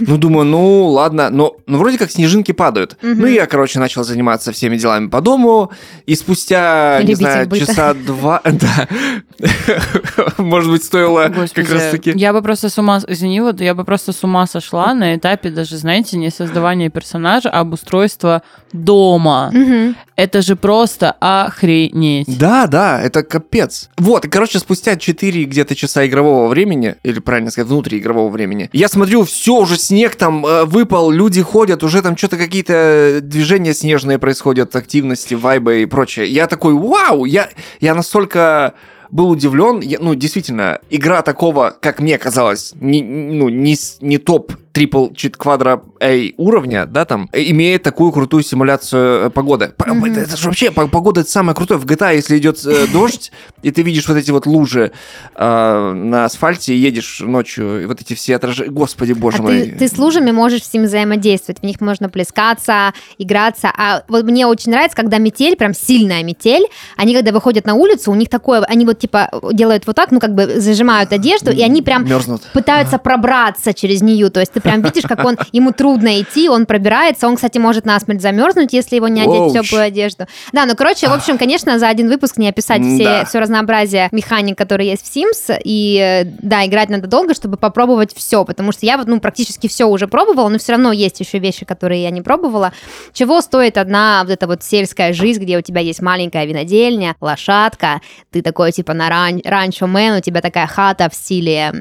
[0.00, 2.96] Ну, думаю, ну, ладно, но ну, вроде как снежинки падают.
[3.02, 5.70] Ну, и я, короче, начал заниматься всеми делами по дому,
[6.06, 8.88] и спустя, не знаю, часа два, да,
[10.38, 11.48] может быть, стоило как
[12.00, 12.18] раз-таки...
[12.18, 15.50] Я бы просто с ума, извини, вот я бы просто с ума сошла на этапе
[15.50, 19.50] даже, знаете, не создавания персонажа, а обустройства дома.
[19.52, 19.96] Мгм.
[20.16, 22.38] Это же просто охренеть.
[22.38, 23.88] Да, да, это капец.
[23.96, 28.88] Вот, и, короче, спустя 4 где-то часа игрового времени, или правильно сказать, внутриигрового времени, я
[28.88, 34.18] смотрю, все, уже снег там э, выпал, люди ходят, уже там что-то какие-то движения снежные
[34.18, 36.26] происходят, активности, вайбы и прочее.
[36.26, 37.48] Я такой, вау, я,
[37.80, 38.74] я настолько
[39.10, 44.52] был удивлен, я- ну, действительно, игра такого, как мне казалось, не, ну, не, не топ
[44.72, 49.72] трипл чит квадро A уровня, да, там, э, имеет такую крутую симуляцию э, погоды.
[49.84, 50.04] Мгм.
[50.04, 51.78] Это, же вообще, по- погода это самое крутое.
[51.80, 54.92] В GTA, если идет э, дождь, и ты видишь вот эти вот лужи
[55.34, 58.70] э, на асфальте, и едешь ночью, и вот эти все отражения.
[58.70, 59.62] Господи, боже а мой.
[59.62, 63.72] ты, ты с лужами можешь с ними взаимодействовать, в них можно плескаться, играться.
[63.76, 68.12] А вот мне очень нравится, когда метель, прям сильная метель, они когда выходят на улицу,
[68.12, 71.62] у них такое, они вот типа делают вот так, ну как бы зажимают одежду, и
[71.62, 72.42] они прям мерзнут.
[72.52, 74.30] пытаются пробраться через нее.
[74.30, 77.26] То есть ты прям видишь, как он ему трудно идти, он пробирается.
[77.28, 80.26] Он, кстати, может насмерть замерзнуть, если его не одеть в теплую одежду.
[80.52, 84.56] Да, ну короче, в общем, конечно, за один выпуск не описать все, все разнообразие механик,
[84.56, 85.60] которые есть в Sims.
[85.64, 88.44] И да, играть надо долго, чтобы попробовать все.
[88.44, 91.64] Потому что я вот, ну, практически все уже пробовала, но все равно есть еще вещи,
[91.64, 92.72] которые я не пробовала.
[93.12, 98.00] Чего стоит одна вот эта вот сельская жизнь, где у тебя есть маленькая винодельня, лошадка,
[98.30, 101.72] ты такой типа на ран- ранчо мен, у тебя такая хата в стиле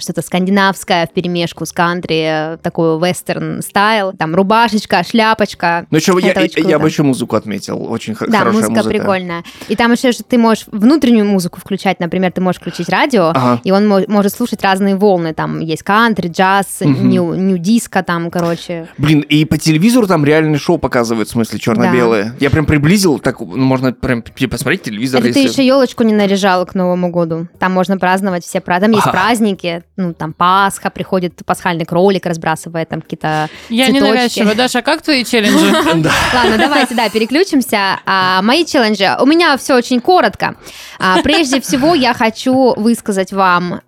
[0.00, 4.12] что-то скандинавское в перемешку с кантри, более такой вестерн стайл.
[4.12, 5.86] Там рубашечка, шляпочка.
[5.90, 7.90] Ну что, я, я, бы еще музыку отметил.
[7.90, 8.88] Очень Да, хорошая музыка, музыка.
[8.88, 9.44] прикольная.
[9.68, 13.60] И там еще же ты можешь внутреннюю музыку включать, например, ты можешь включить радио, Ага.
[13.64, 15.34] и он мо- может слушать разные волны.
[15.34, 18.88] Там есть кантри, джаз, нью, нью-диско, там, короче.
[18.98, 22.34] Блин, и по телевизору там реальное шоу показывают, в смысле, черно-белое.
[22.40, 25.20] Я прям приблизил, так можно прям типа, посмотреть телевизор.
[25.20, 27.48] Это ты если- еще елочку не наряжала к Новому году.
[27.58, 28.82] Там можно праздновать все праздники.
[28.82, 29.12] Там есть Ага.
[29.12, 34.04] праздники, ну, там Пасха, приходит пасхальный кролик, разбрасывает там какие-то Я цветочки.
[34.04, 34.54] ненавязчива.
[34.54, 35.72] Даша, а как твои челленджи?
[36.34, 38.00] Ладно, давайте, да, переключимся.
[38.04, 39.16] А, мои челленджи.
[39.20, 40.56] У меня все очень коротко.
[40.98, 43.80] А, прежде всего, я хочу высказать вам,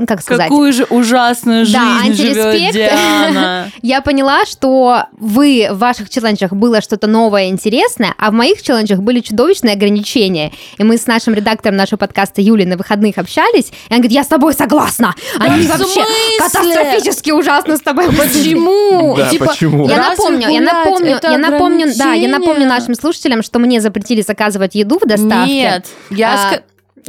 [0.00, 2.74] ам, как сказать, Какую же ужасную Да, жизнь живет антиреспект.
[2.74, 3.70] Диана.
[3.82, 9.00] я поняла, что вы в ваших челленджах было что-то новое, интересное, а в моих челленджах
[9.00, 10.52] были чудовищные ограничения.
[10.78, 14.24] И мы с нашим редактором нашего подкаста Юлей на выходных общались, и она говорит, я
[14.24, 15.14] с тобой согласна.
[15.38, 16.04] Они в вообще
[16.38, 19.14] катастрофически ужасно с тобой Почему?
[19.16, 19.88] Да, Типа, почему?
[19.88, 24.74] Я напомню, я напомню, я напомню, да, я напомню нашим слушателям, что мне запретили заказывать
[24.74, 25.52] еду в доставке.
[25.52, 26.60] Нет, я А,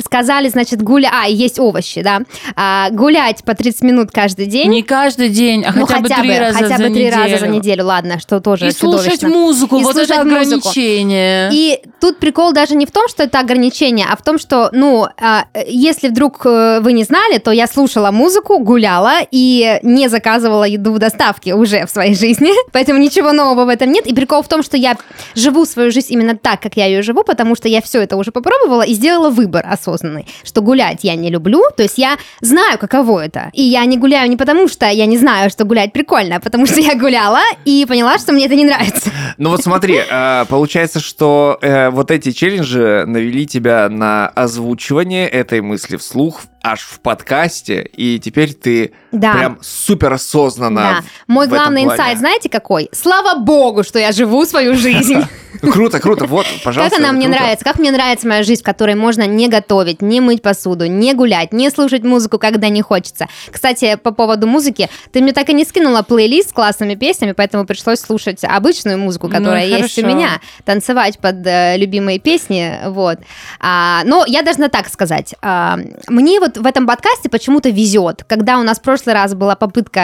[0.04, 2.21] Сказали, значит, гулять, а, есть овощи, да,
[2.56, 4.69] А, гулять по 30 минут каждый день.
[4.69, 7.47] не каждый день, а ну, хотя бы три раза хотя за бы три раза за
[7.47, 7.86] неделю.
[7.86, 10.69] ладно, что тоже И слушать музыку, И вот это слушать музыку.
[10.69, 11.49] ограничение.
[11.51, 15.08] И тут прикол даже не в том, что это ограничение, а в том, что, ну,
[15.19, 20.63] а, если вдруг э, вы не знали, то я слушала музыку, гуляла и не заказывала
[20.63, 24.08] еду в доставке уже в своей жизни, поэтому ничего нового в этом нет.
[24.08, 24.95] И прикол в том, что я
[25.36, 28.32] живу свою жизнь именно так, как я ее живу, потому что я все это уже
[28.32, 33.26] попробовала и сделала выбор осознанный, что гулять я не люблю, то есть я знаю, каково
[33.26, 33.50] это.
[33.54, 36.65] И я не гуляю не потому, что я не знаю, что гулять прикольно, а потому
[36.65, 39.10] что я гуляла и поняла, что мне это не нравится.
[39.38, 45.62] Ну вот смотри, э, получается, что э, вот эти челленджи навели тебя на озвучивание этой
[45.62, 49.34] мысли вслух аж в подкасте, и теперь ты Да.
[49.34, 50.82] прям супер осознанно.
[50.82, 51.00] Да.
[51.28, 52.00] Мой в этом главный плане.
[52.02, 52.89] инсайт, знаете какой?
[52.91, 55.24] Слава богу, что я живу свою жизнь.
[55.62, 56.95] Круто, круто, вот, пожалуйста.
[56.97, 60.21] Как она мне нравится, как мне нравится моя жизнь, в которой можно не готовить, не
[60.21, 63.28] мыть посуду, не гулять, не слушать музыку, когда не хочется.
[63.52, 67.65] Кстати, по поводу музыки, ты мне так и не скинула плейлист с классными песнями, поэтому
[67.65, 73.19] пришлось слушать обычную музыку, Ну, которая есть у меня, танцевать под э, любимые песни, вот.
[73.60, 78.58] А, но я должна так сказать, а, мне вот в этом подкасте почему-то везет, когда
[78.60, 80.00] у нас в прошлый раз была попытка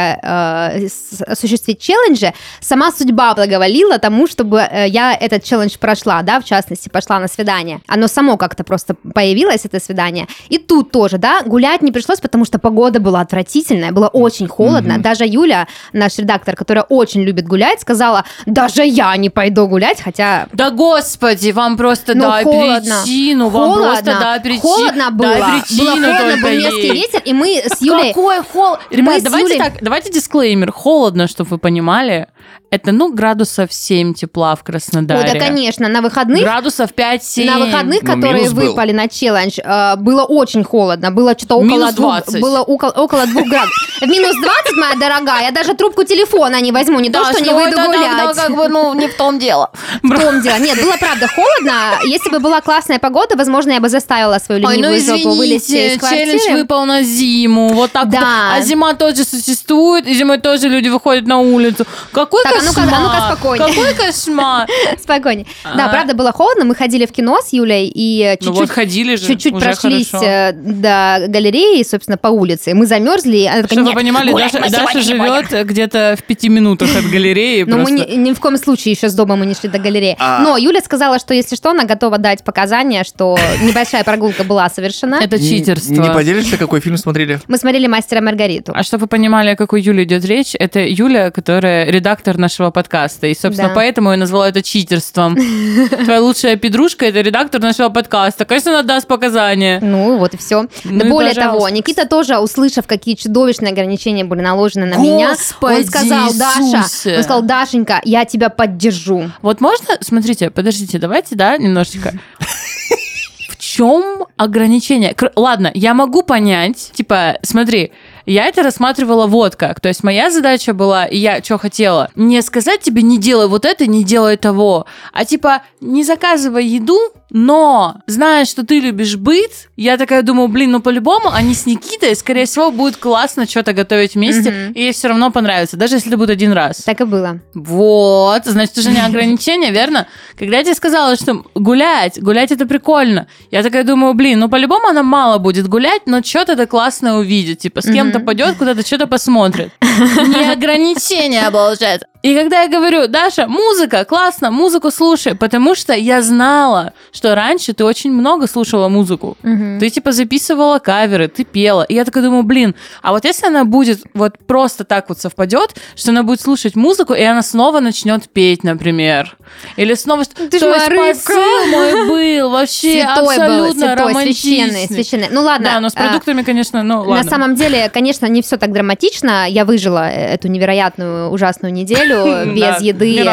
[0.77, 0.87] э,
[1.31, 6.89] осуществить челленджи, сама судьба благоволила тому, чтобы э, я этот челлендж прошла, да, в частности,
[6.89, 7.79] пошла на свидание.
[7.87, 10.27] Оно само как-то просто появилось, это свидание.
[10.49, 14.93] И тут тоже, да, гулять не пришлось, потому что погода была отвратительная, было очень холодно.
[14.95, 15.01] Мгм.
[15.01, 20.47] Даже Юля, наш редактор, которая очень любит гулять, сказала, даже я не пойду гулять, хотя
[20.53, 23.01] Да господи, вам просто Ну, дай холодно.
[23.03, 24.61] причину, вам холодно, просто дай причину.
[24.61, 28.09] холодно было, дай причину было холодно, был резкий ветер, и мы с Юлей...
[28.09, 28.79] Какой холод?
[28.89, 30.71] Ребят, давайте так, давайте дисклеймер.
[30.71, 32.27] Холодно, чтобы вы понимали.
[32.69, 35.31] Это, ну, градусов 7 тепла в Ой, Краснодаре.
[35.33, 37.45] да, конечно, на выходных Градусов 5-7.
[37.45, 38.67] На выходных, Ну, которые минус был.
[38.67, 41.09] выпали на челлендж, э, было очень холодно.
[41.11, 42.41] Было что-то около Минус двух, 20.
[42.41, 43.73] было около, около двух градусов.
[44.01, 47.51] В минус 20, моя дорогая, я даже трубку телефона не возьму, не то, что не
[47.51, 48.35] выйду это гулять.
[48.35, 49.71] как бы, ну, не в том дело.
[50.03, 50.57] В том дело.
[50.59, 51.99] Нет, было правда холодно.
[52.03, 55.93] Если бы была классная погода, возможно, я бы заставила свою Ой, ну ленивую жопу вылезти
[55.93, 56.37] из квартиры.
[56.37, 58.55] челлендж выпал на зиму, вот так Да.
[58.55, 61.85] А зима тоже существует, и зимой тоже люди выходят на улицу.
[62.11, 62.93] Какой Так, а ну-ка- кошмар!
[62.93, 63.67] а ну-ка спокойнее.
[63.67, 64.67] Какой кошмар!
[65.01, 65.45] Спокойнее.
[65.63, 65.89] Да, А.
[65.89, 66.65] правда, было холодно.
[66.65, 71.83] Мы ходили в кино с Юлей и э, Ну чуть-чуть чуть-чуть прошлись э, до галереи,
[71.83, 72.73] собственно, по улице.
[72.73, 73.49] Мы замерзли.
[73.65, 75.47] Чтобы вы «Нет, понимали, Даша, мы Даша сегодня не будем».
[75.49, 77.63] живет где-то в пяти минутах от галереи.
[77.63, 80.15] Но мы ни, в коем случае еще с дома мы не шли до галереи.
[80.19, 80.39] А.
[80.41, 85.19] Но Юля сказала, что если что, она готова дать показания, что небольшая прогулка была совершена.
[85.21, 85.93] Это читерство.
[85.93, 87.39] Не, поделишься, какой фильм смотрели?
[87.47, 88.73] Мы смотрели «Мастера Маргариту».
[88.75, 93.27] А чтобы вы понимали, о какой Юле идет речь, это Юля, которая редактор нашего подкаста.
[93.27, 93.75] И, собственно, Да.
[93.75, 95.35] поэтому я назвала это читерством.
[96.03, 98.45] Твоя лучшая подружка– это редактор нашего подкаста.
[98.45, 99.79] Конечно, она даст показания.
[99.81, 100.63] Ну, вот и все.
[100.83, 101.57] Ну да и более пожалуйста.
[101.59, 106.59] того, Никита тоже, услышав, какие чудовищные ограничения были наложены на меня, он Господи сказал, Даша,
[106.61, 107.17] Иисусе.
[107.17, 109.31] он сказал, Дашенька, я тебя поддержу.
[109.41, 112.13] Вот можно, смотрите, подождите, давайте, да, немножечко.
[113.49, 115.15] В чем ограничение?
[115.35, 117.91] Ладно, я могу понять, типа, смотри,
[118.31, 119.79] я это рассматривала вот как.
[119.79, 123.65] То есть моя задача была, и я что хотела, не сказать тебе, не делай вот
[123.65, 129.51] это, не делай того, а типа, не заказывай еду, но, зная, что ты любишь быт,
[129.75, 134.15] я такая думаю, блин, ну по-любому они с Никитой, скорее всего, будет классно что-то готовить
[134.15, 134.71] вместе, Мгм.
[134.73, 136.77] и ей все равно понравится, даже если это будет один раз.
[136.83, 137.39] Так и было.
[137.53, 140.07] Вот, значит, уже не ограничение, верно?
[140.37, 144.87] Когда я тебе сказала, что гулять, гулять это прикольно, я такая думаю, блин, ну по-любому
[144.87, 148.25] она мало будет гулять, но что-то это классное увидит, типа с кем-то Мгм.
[148.25, 149.71] пойдет, куда-то что-то посмотрит.
[149.81, 152.07] не ограничение, получается.
[152.27, 157.71] И когда я говорю, Даша, музыка, классно, музыку слушай, потому что я знала, что раньше
[157.71, 159.37] ты очень много слушала музыку.
[159.43, 159.79] Мгм.
[159.79, 161.83] Ты типа записывала каверы, ты пела.
[161.83, 165.75] И я такая думаю, блин, а вот если она будет вот просто так вот совпадет,
[165.95, 169.37] что она будет слушать музыку, и она снова начнет петь, например.
[169.77, 170.25] Или снова...
[170.25, 174.33] Ты То есть посыл мой был вообще Святой был, абсолютно святой, романтичный.
[174.33, 175.27] священный, священный.
[175.31, 175.69] Ну ладно.
[175.71, 177.23] Да, но с а, продуктами, конечно, ну ладно.
[177.23, 179.49] На самом деле, конечно, не все так драматично.
[179.49, 183.23] Я выжила эту невероятную, ужасную неделю без Да, еды,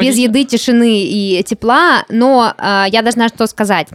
[0.00, 2.04] без еды, тишины и тепла.
[2.08, 3.88] Но а, я должна что сказать.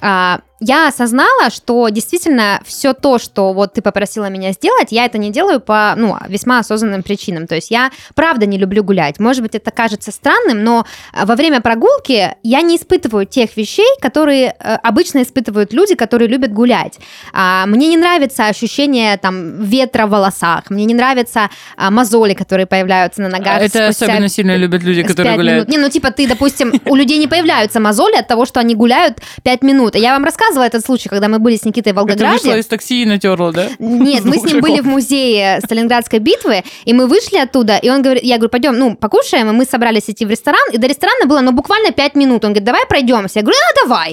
[0.00, 5.16] А, я осознала, что действительно все то, что вот ты попросила меня сделать, я это
[5.16, 7.46] не делаю по ну, весьма осознанным причинам.
[7.46, 9.18] То есть я правда не люблю гулять.
[9.18, 13.88] Может быть, это кажется странным, но а, во время прогулки я не испытываю тех вещей,
[14.00, 16.98] которые э, обычно испытывают люди, которые любят гулять.
[17.32, 22.66] А, мне не нравится ощущение там ветра в волосах, мне не нравятся а, мозоли, которые
[22.66, 23.62] появляются на ногах.
[23.62, 25.68] Это особенно сильно любят люди, которые гуляют.
[25.68, 25.68] минут.
[25.68, 29.22] Не, ну типа ты, допустим, у людей не появляются мозоли от того, что они гуляют
[29.42, 29.89] 5 минут.
[29.98, 32.60] Я вам рассказывала этот случай, когда мы были с Никитой в Это вышла Волгограде.
[32.60, 33.68] из такси и натерла, да?
[33.78, 38.02] Нет, мы с ним были в музее Сталинградской битвы, и мы вышли оттуда, и он
[38.02, 41.26] говорит, я говорю, пойдем, ну, покушаем, и мы собрались идти в ресторан, и до ресторана
[41.26, 42.44] было, ну, буквально 5 минут.
[42.44, 43.38] Он говорит, давай пройдемся.
[43.40, 44.12] Я говорю, ну, давай.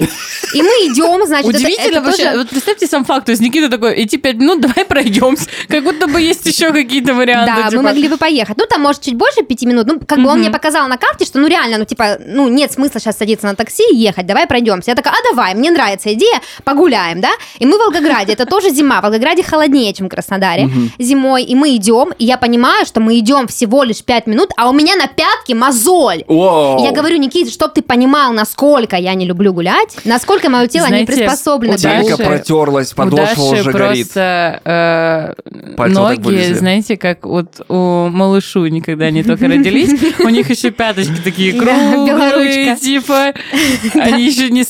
[0.54, 2.24] И мы идем, значит, Удивительно это вообще.
[2.24, 3.26] тоже- Вот представьте сам факт.
[3.26, 5.46] То есть Никита такой, идти пять минут, давай пройдемся.
[5.68, 7.52] Как будто бы есть еще какие-то варианты.
[7.54, 7.82] Да, мы типа.
[7.82, 8.56] могли бы поехать.
[8.56, 9.86] Ну, там, может, чуть больше пяти минут.
[9.86, 12.72] Ну, как бы он мне показал на карте, что, ну, реально, ну, типа, ну, нет
[12.72, 14.90] смысла сейчас садиться на такси и ехать, давай пройдемся.
[14.90, 17.30] Я такая, а давай, мне нравится идея, погуляем, да?
[17.58, 21.54] И мы в Волгограде, это тоже зима, в Волгограде холоднее, чем в Краснодаре зимой, и
[21.54, 24.96] мы идем, и я понимаю, что мы идем всего лишь пять минут, а у меня
[24.96, 26.24] на пятке мозоль.
[26.26, 26.80] Воу.
[26.80, 30.86] И Я говорю, Никита, чтоб ты понимал, насколько я не люблю гулять, насколько мое тело
[30.88, 34.06] Знаете, не приспособлено к Даши- протерлась, У подошва Даши уже горит.
[34.12, 36.54] просто э, Пальцы вот так ноги, вылезли.
[36.54, 41.58] знаете, как вот у малышу, никогда они только родились, у них еще пяточки такие Да,
[41.60, 42.76] круглые, белоручка.
[42.84, 43.34] типа,
[43.94, 44.64] они еще не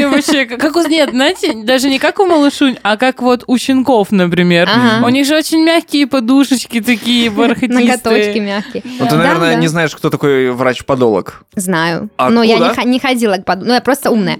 [0.00, 0.44] стоптанные вообще.
[0.44, 4.68] Как у, нет, знаете, даже не как у малышу, а как вот у щенков, например.
[4.72, 5.06] Ага.
[5.06, 7.88] У них же очень мягкие подушечки такие бархатистые.
[7.88, 8.82] Ноготочки мягкие.
[8.98, 11.42] Ну, ты, наверное, не знаешь, кто такой врач-подолог.
[11.54, 12.10] Знаю.
[12.16, 13.62] А но я не, ходила к под...
[13.62, 14.38] Ну, я просто умная.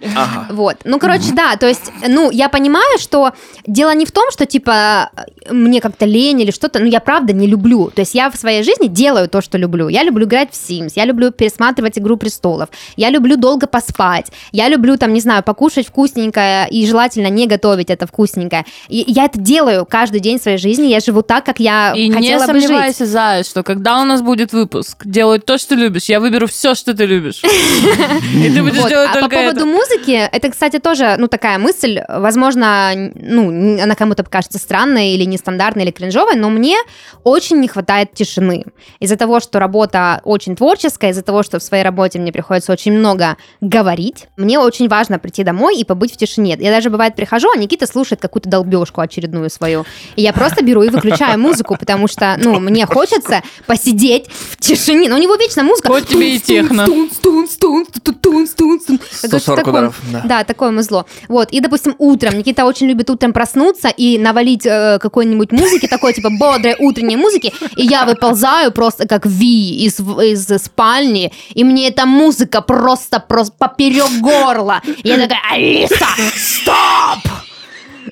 [0.51, 0.77] Вот.
[0.85, 3.33] Ну, короче, да, то есть, ну, я понимаю, что
[3.67, 5.11] дело не в том, что, типа,
[5.51, 7.91] мне как-то лень или что-то, ну, я правда не люблю.
[7.95, 9.89] То есть я в своей жизни делаю то, что люблю.
[9.89, 14.69] Я люблю играть в Sims, я люблю пересматривать «Игру престолов», я люблю долго поспать, я
[14.69, 18.65] люблю, там, не знаю, покушать вкусненькое и желательно не готовить это вкусненькое.
[18.89, 22.15] И я это делаю каждый день своей жизни, я живу так, как я И не
[22.15, 22.63] хотела бы жить.
[22.63, 26.05] сомневайся, Зая, что когда у нас будет выпуск, делай то, что любишь.
[26.05, 27.43] Я выберу все, что ты любишь.
[27.43, 29.67] И ты будешь делать А по только поводу это.
[29.67, 35.83] музыки, это, кстати, тоже, ну, такая мысль, возможно, ну, она кому-то покажется странной или нестандартной,
[35.83, 36.77] или кринжовой, но мне
[37.25, 38.67] очень не хватает тишины.
[39.01, 42.93] Из-за того, что работа очень творческая, из-за того, что в своей работе мне приходится очень
[42.93, 46.57] много говорить, мне очень важно прийти домой и побыть в тишине.
[46.61, 49.85] Я даже, бывает, прихожу, а Никита слушает какую-то долбежку очередную свою.
[50.17, 55.09] И я просто беру и выключаю музыку, потому что, ну, мне хочется посидеть в тишине.
[55.09, 55.89] Но у него вечно музыка.
[55.89, 56.85] Хоть тебе и техно.
[56.85, 59.01] Тунс, тунс, тунс, тунс, тунс, тунс, тунс.
[59.23, 60.45] Это 140 такое- ударов, да.
[60.45, 61.07] Такое музло.
[61.29, 66.13] Вот, и, допустим, утром, Никита очень любит утром проснуться и навалить э, какой-нибудь музыки, такой,
[66.13, 71.89] типа, бодрой утренней музыки, и я выползаю просто как Ви из, из спальни, и мне
[71.89, 74.83] эта музыка просто, просто поперек горла.
[75.05, 76.07] Я такая, Алиса,
[76.37, 77.33] стоп!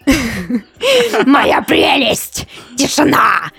[1.26, 2.46] Моя прелесть!
[2.76, 3.50] Тишина!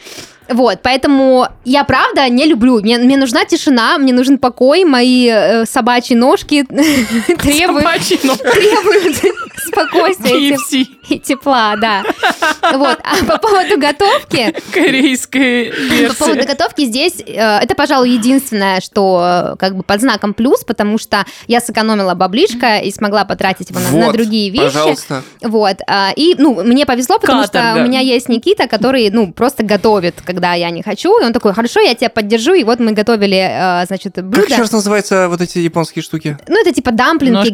[0.50, 2.80] Вот, поэтому я правда не люблю.
[2.82, 9.22] Мне, мне нужна тишина, мне нужен покой, мои э, собачьи ножки требуют, требуют
[9.60, 10.58] спокойствия
[11.10, 12.04] и, тепла, да.
[12.74, 13.00] Вот.
[13.04, 15.72] А по поводу готовки, Корейская
[16.10, 20.64] по поводу готовки здесь э, это, пожалуй, единственное, что э, как бы под знаком плюс,
[20.64, 24.64] потому что я сэкономила баблишко и смогла потратить его на, другие вещи.
[24.66, 25.24] Пожалуйста.
[25.42, 25.78] Вот.
[25.88, 27.72] а, И, ну, мне повезло, потому Каторга.
[27.72, 31.20] что у меня есть Никита, который, ну, просто готовит, когда я не хочу.
[31.20, 32.54] И он такой, хорошо, я тебя поддержу.
[32.54, 34.50] И вот мы готовили, э, значит, Как блюдо.
[34.50, 36.38] сейчас называются вот эти японские штуки?
[36.48, 37.50] Ну, это типа дамплинги,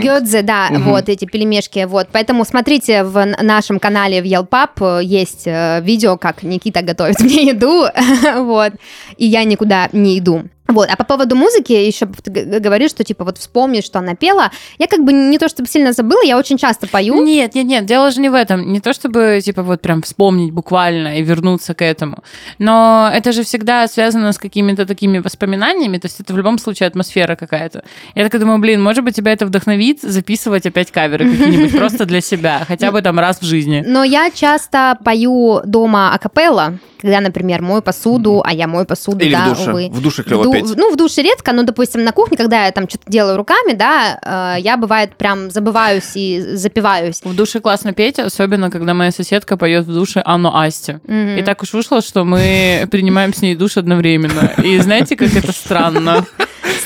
[0.00, 2.08] гёдзе, да, вот эти пельмешки, вот.
[2.12, 7.46] Поэтому смотрите в нашем канале в Елпап э, есть э, видео, как Никита готовит мне
[7.46, 7.86] еду,
[8.36, 8.72] вот,
[9.16, 10.44] и я никуда не иду.
[10.72, 14.50] Вот, а по поводу музыки, еще ты говоришь, что типа вот вспомнить, что она пела.
[14.78, 17.22] Я как бы не то чтобы сильно забыла, я очень часто пою.
[17.22, 18.72] Нет, нет, нет, дело же не в этом.
[18.72, 22.22] Не то чтобы, типа, вот прям вспомнить буквально и вернуться к этому.
[22.58, 26.86] Но это же всегда связано с какими-то такими воспоминаниями, то есть это в любом случае
[26.86, 27.84] атмосфера какая-то.
[28.14, 32.20] Я так думаю, блин, может быть, тебя это вдохновит записывать опять каверы какие-нибудь просто для
[32.20, 33.84] себя, хотя бы там раз в жизни.
[33.86, 39.32] Но я часто пою дома акапелла, когда, например, мою посуду, а я мою посуду, Или
[39.32, 39.70] да, в душе.
[39.70, 39.88] увы.
[39.90, 43.10] В душе клево Ну, в душе редко, но, допустим, на кухне, когда я там что-то
[43.10, 47.20] делаю руками, да, э, я, бывает, прям забываюсь и запиваюсь.
[47.22, 50.98] В душе классно петь, особенно когда моя соседка поет в душе Анну Асти.
[51.04, 51.38] Мгм.
[51.38, 54.52] И так уж вышло, что мы принимаем с ней душ одновременно.
[54.62, 56.26] И знаете, как это странно?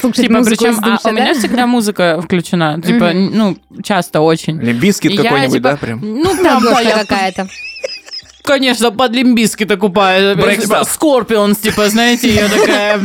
[0.00, 1.38] Слушать Типа, музыку причем из а душа, у меня да?
[1.38, 2.80] всегда музыка включена.
[2.82, 3.38] Типа, Мгм.
[3.38, 4.60] ну, часто очень.
[4.60, 6.00] Limp Bizkit какой-нибудь, типа, да, прям?
[6.02, 7.48] Ну, да, я, какая-то.
[8.44, 10.36] Конечно, под Limp Bizkit-то купаю.
[10.36, 10.88] Break Типа, stuff.
[10.92, 13.00] Scorpions, типа, знаете, я такая...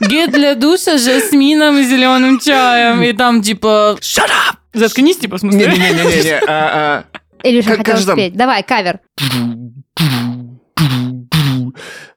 [0.00, 3.02] Гель для душа с жасмином и зеленым чаем.
[3.02, 3.96] И там, типа...
[4.00, 4.56] Shut up!
[4.72, 5.66] Заткнись, типа, в смысле.
[5.66, 6.40] Не-не-не-не.
[6.48, 7.04] а,
[7.42, 8.34] Илюша Как- хотел спеть.
[8.34, 9.00] Давай, кавер.
[9.20, 9.22] а.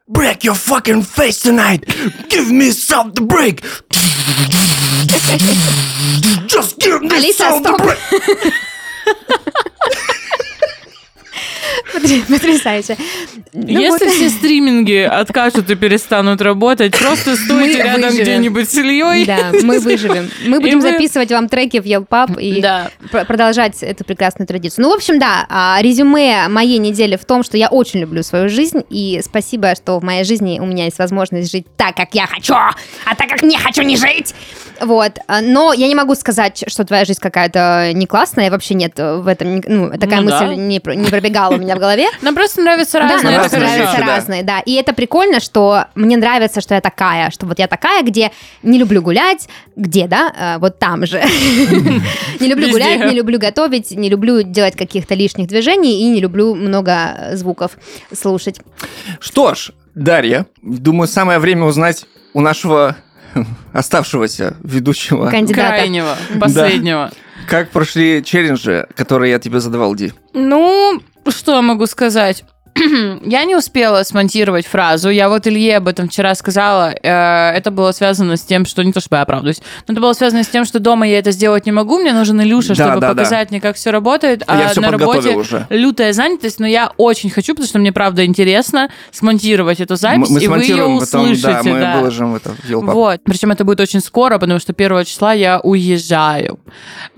[0.09, 1.85] Break your fucking face tonight!
[2.29, 3.61] Give me something to break!
[6.45, 7.97] Just give me something to break!
[11.93, 12.97] Потр- Потрясающе.
[13.53, 14.13] Ну Если вот.
[14.13, 18.23] все стриминги откажут и перестанут работать, просто стойте Мы рядом выживем.
[18.23, 19.25] где-нибудь с Ильей.
[19.25, 20.29] Да, мы выживем.
[20.45, 22.89] Мы И будем вы- записывать вам треки в Yelp и Да.
[23.11, 24.83] пр- продолжать эту прекрасную традицию.
[24.83, 28.49] Ну, в общем, да, а, резюме моей недели в том, что я очень люблю свою
[28.49, 32.25] жизнь, и спасибо, что в моей жизни у меня есть возможность жить так, как я
[32.27, 32.71] хочу, а
[33.17, 34.33] так, как не хочу не жить.
[34.81, 35.19] Вот.
[35.27, 39.27] А, Но я не могу сказать, что твоя жизнь какая-то не классная, вообще нет в
[39.27, 40.41] этом, ну, такая Ну да.
[40.43, 42.07] мысль не, про- не пробегала у меня в голове.
[42.21, 43.37] Нам просто нравятся Да, разные.
[43.37, 44.05] нам это просто нравятся да.
[44.05, 44.59] разные, да.
[44.59, 48.31] И это прикольно, что мне нравится, что я такая, что вот я такая, где
[48.63, 51.21] не люблю гулять, где, да, Э, вот там же.
[52.39, 56.55] Не люблю гулять, не люблю готовить, не люблю делать каких-то лишних движений и не люблю
[56.55, 57.77] много звуков
[58.13, 58.59] слушать.
[59.19, 62.95] Что ж, Дарья, думаю, самое время узнать у нашего
[63.73, 65.75] оставшегося ведущего, Кандидата.
[65.77, 67.11] Крайнего, последнего.
[67.47, 70.13] как прошли челленджи, которые я тебе задавал, Ди.
[70.33, 72.43] Ну, что я могу сказать?
[73.23, 75.09] Я не успела смонтировать фразу.
[75.09, 76.93] Я вот Илье об этом вчера сказала.
[77.03, 80.13] Э, Это было связано с тем, что не то чтобы я оправдываюсь, но это было
[80.13, 81.99] связано с тем, что дома я это сделать не могу.
[81.99, 83.13] Мне нужен Илюша, Да, чтобы да, да.
[83.13, 84.43] показать мне, как все работает.
[84.47, 85.67] А я все на работе уже.
[85.69, 90.29] лютая занятость, но я очень хочу, потому что мне правда интересно смонтировать эту Мы, запись,
[90.29, 91.47] мы и вы ее смонтируем, потом, услышите.
[91.47, 91.97] да, мы да.
[91.97, 92.79] выложим это в.
[92.93, 93.21] Вот.
[93.23, 96.59] Причем это будет очень скоро, потому что 1 числа я уезжаю.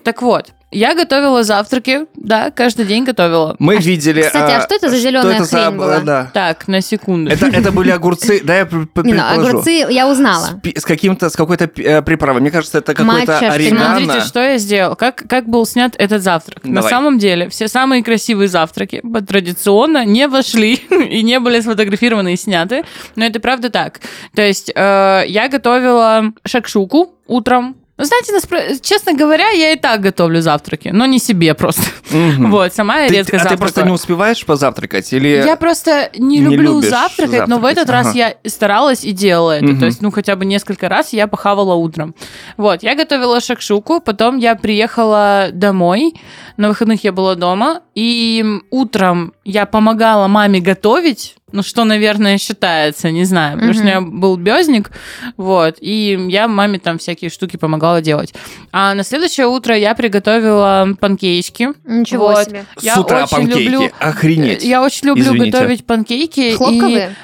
[0.04, 3.56] Так вот, я готовила завтраки, да, каждый день готовила.
[3.60, 4.22] Мы видели...
[4.22, 6.00] кстати, а что это за зелёная это хрень была?
[6.00, 6.32] Да.
[6.34, 7.32] Так, на секунду.
[7.32, 9.48] Это, это были огурцы, да, я ну, предположу.
[9.50, 10.62] огурцы я узнала.
[10.76, 12.42] С, каким-то, с какой-то э, приправой.
[12.42, 14.00] Мне кажется, это какой-то орегано.
[14.00, 14.96] Смотрите, что я сделал.
[14.96, 16.64] Как, как был снят этот завтрак.
[16.66, 20.74] На самом деле, все самые красивые завтраки традиционно не вошли
[21.10, 22.84] и не были сфотографированы и сняты.
[23.16, 24.02] Но это правда так.
[24.36, 27.78] То есть э, я готовила шакшуку утром.
[27.98, 31.84] Ну, знаете, честно говоря, я и так готовлю завтраки, но не себе просто.
[32.12, 32.52] Мгм.
[32.52, 33.58] Вот, сама я Ты- редко а ты завтракаю.
[33.60, 35.14] просто не успеваешь позавтракать?
[35.14, 35.30] Или...
[35.30, 38.18] Я просто не, не люблю любишь завтракать, но в завтракать, этот раз ага.
[38.18, 39.66] я старалась и делала это.
[39.66, 39.80] Мгм.
[39.80, 42.16] То есть, ну, хотя бы несколько раз я похавала утром.
[42.58, 46.16] Вот, я готовила шакшуку, потом я приехала домой,
[46.58, 53.12] на выходных я была дома, и утром я помогала маме готовить, ну, что, наверное, считается,
[53.12, 54.92] не знаю, потому что у меня был бездник,
[55.38, 58.34] вот, и я маме там всякие штуки помогала делать.
[58.72, 61.70] А на следующее утро я приготовила панкейчки.
[61.86, 62.46] Ничего Вот.
[62.48, 62.66] себе.
[62.82, 63.70] Я С утра очень панкейки.
[63.70, 64.64] люблю- Охренеть.
[64.64, 65.52] Я очень люблю Извините.
[65.52, 66.40] готовить панкейки.
[66.40, 67.16] и, Хлопковые м,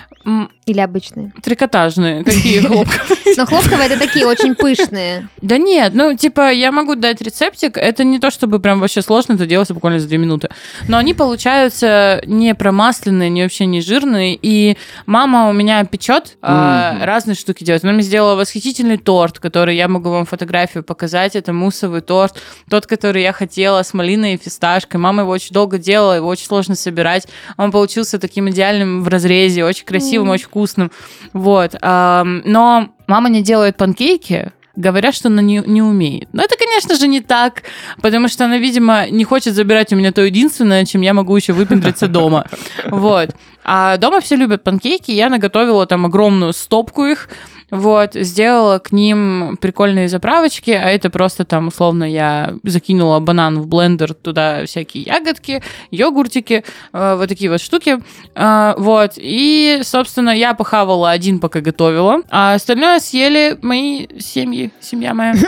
[0.66, 1.32] или обычные?
[1.42, 2.24] трикотажные.
[2.24, 3.36] Какие хлопковые?
[3.38, 5.28] Но хлопковые это такие очень пышные.
[5.42, 7.78] Да нет, ну, типа, я могу дать рецептик.
[7.78, 10.50] Это не то, чтобы прям вообще сложно, это делается буквально за две минуты.
[10.88, 14.38] Но они получаются не промасленные, не вообще не жирные.
[14.42, 17.84] И мама у меня печет а, разные штуки делает.
[17.84, 21.36] Она мне сделала восхитительный торт, который я могу вам фотографию показать.
[21.36, 22.38] Это муссовый торт.
[22.70, 25.00] Тот, который я хотела, с малиной и фисташкой.
[25.00, 27.28] Мама его очень долго делала, его очень сложно собирать.
[27.58, 30.92] Он получился таким идеальным в разрезе, очень красивым, очень вкусным.
[31.34, 31.76] Вот.
[31.82, 36.30] Но мама не делает панкейки, говорят, что она не, не умеет.
[36.34, 37.64] Но это, конечно же, не так,
[38.02, 41.54] потому что она, видимо, не хочет забирать у меня то единственное, чем я могу еще
[41.54, 42.46] выпендриться дома.
[42.88, 43.30] Вот.
[43.64, 47.30] А дома все любят панкейки, я наготовила там огромную стопку их,
[47.72, 53.68] вот, сделала к ним прикольные заправочки, а это просто там, условно, я закинула банан в
[53.68, 56.64] блендер, туда всякие ягодки, йогуртики,
[56.94, 58.00] э, вот такие вот штуки.
[58.36, 65.14] Э, вот, и, собственно, я похавала один, пока готовила, а остальное съели мои семьи, семья
[65.14, 65.34] моя.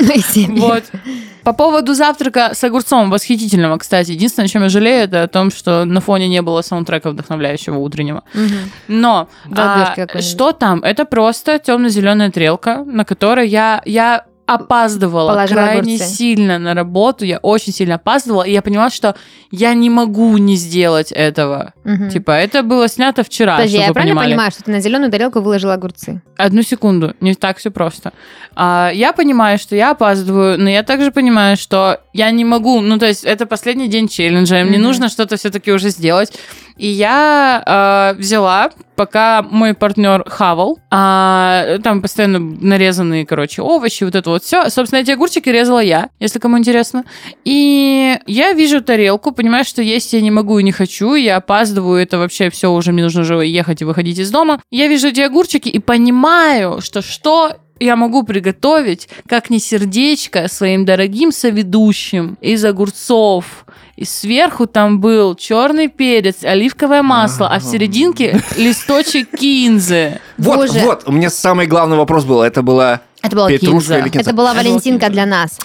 [0.63, 0.83] Вот.
[1.43, 4.11] По поводу завтрака с огурцом, восхитительного, кстати.
[4.11, 7.77] Единственное, о чем я жалею, это о том, что на фоне не было саундтрека вдохновляющего
[7.77, 8.23] утреннего.
[8.87, 10.79] Но а, что там?
[10.83, 11.59] Это просто
[12.13, 16.15] темно-зеленая трелка, на которой я, я опаздывала Положила крайне огурцы.
[16.15, 19.15] сильно на работу, я очень сильно опаздывала, и я поняла, что
[19.51, 21.73] я не могу не сделать этого.
[21.85, 22.09] Угу.
[22.09, 23.55] Типа, это было снято вчера.
[23.55, 24.31] Подожди, я правильно понимали.
[24.31, 26.21] понимаю, что ты на зеленую тарелку выложила огурцы?
[26.35, 28.11] Одну секунду, не так все просто.
[28.53, 32.99] А, я понимаю, что я опаздываю, но я также понимаю, что я не могу, ну,
[32.99, 36.33] то есть, это последний день челленджа, мне нужно что-то все-таки уже сделать.
[36.77, 44.15] И я э, взяла, пока мой партнер хавал, а, там постоянно нарезанные, короче, овощи, вот
[44.15, 44.69] это вот все.
[44.69, 47.03] Собственно, эти огурчики резала я, если кому интересно.
[47.43, 52.01] И я вижу тарелку, понимаю, что есть я не могу и не хочу, я опаздываю,
[52.01, 54.61] это вообще все уже, мне нужно уже ехать и выходить из дома.
[54.71, 60.85] Я вижу эти огурчики и понимаю, что что я могу приготовить, как не сердечко, своим
[60.85, 63.62] дорогим соведущим из огурцов,
[63.95, 70.19] и сверху там был черный перец, оливковое масло, а в серединке листочек кинзы.
[70.37, 70.79] Вот, Боже.
[70.79, 72.41] вот, у меня самый главный вопрос был.
[72.41, 74.19] Это была это была Петрушка кинза.
[74.19, 75.57] Это была Валентинка для нас.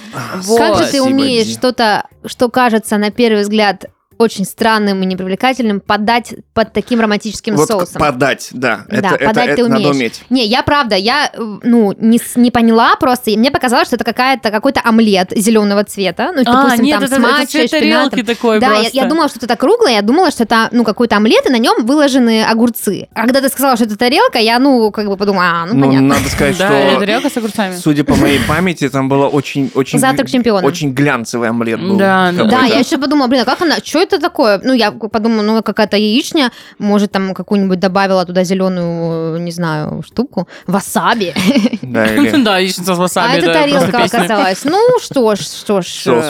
[0.43, 0.59] Вот.
[0.59, 3.87] Как же ты умеешь что-то, что кажется на первый взгляд
[4.19, 8.01] очень странным и непривлекательным подать под таким романтическим вот соусом.
[8.01, 8.85] Подать, да.
[8.89, 9.87] Да, это, подать это, ты это умеешь.
[9.87, 10.23] Надо уметь.
[10.29, 14.51] Не, я правда, я ну не, не поняла просто, и мне показалось, что это какая-то
[14.51, 18.25] какой-то омлет зеленого цвета, ну а, допустим нет, там это, с матчей, это шпинатом.
[18.25, 18.91] такой Да, просто.
[18.93, 21.59] я, я думала, что это круглое, я думала, что это ну какой-то омлет и на
[21.59, 23.09] нем выложены огурцы.
[23.14, 25.87] А когда ты сказала, что это тарелка, я ну как бы подумала, а, ну, ну
[25.87, 26.09] понятно.
[26.09, 27.77] надо сказать, что тарелка с огурцами.
[27.77, 31.97] Судя по моей памяти, там было очень очень завтрак чемпиона, очень глянцевый омлет был.
[31.97, 34.61] Да, да, я еще подумала, блин, а как она, что это такое?
[34.63, 40.49] Ну я подумала, ну, какая-то яичня, может, там какую-нибудь добавила туда зеленую, не знаю, штуку,
[40.67, 41.35] васаби.
[41.83, 42.05] Да,
[42.59, 43.33] яичница с васаби.
[43.33, 44.65] А эта тарелка оказалась.
[44.65, 45.89] Ну, что ж, что ж.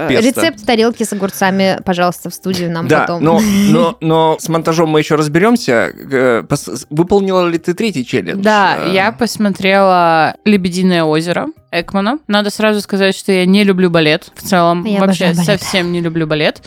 [0.08, 3.22] Рецепт тарелки с огурцами, пожалуйста, в студию нам потом.
[3.22, 5.92] но, но, но с монтажом мы еще разберемся.
[6.12, 6.42] Э,
[6.90, 8.42] выполнила ли ты третий челлендж?
[8.42, 11.48] Да, э, я посмотрела «Лебединое озеро».
[11.70, 12.18] Экмана.
[12.28, 14.84] Надо сразу сказать, что я не люблю балет в целом.
[14.84, 16.62] Я Вообще совсем не люблю балет.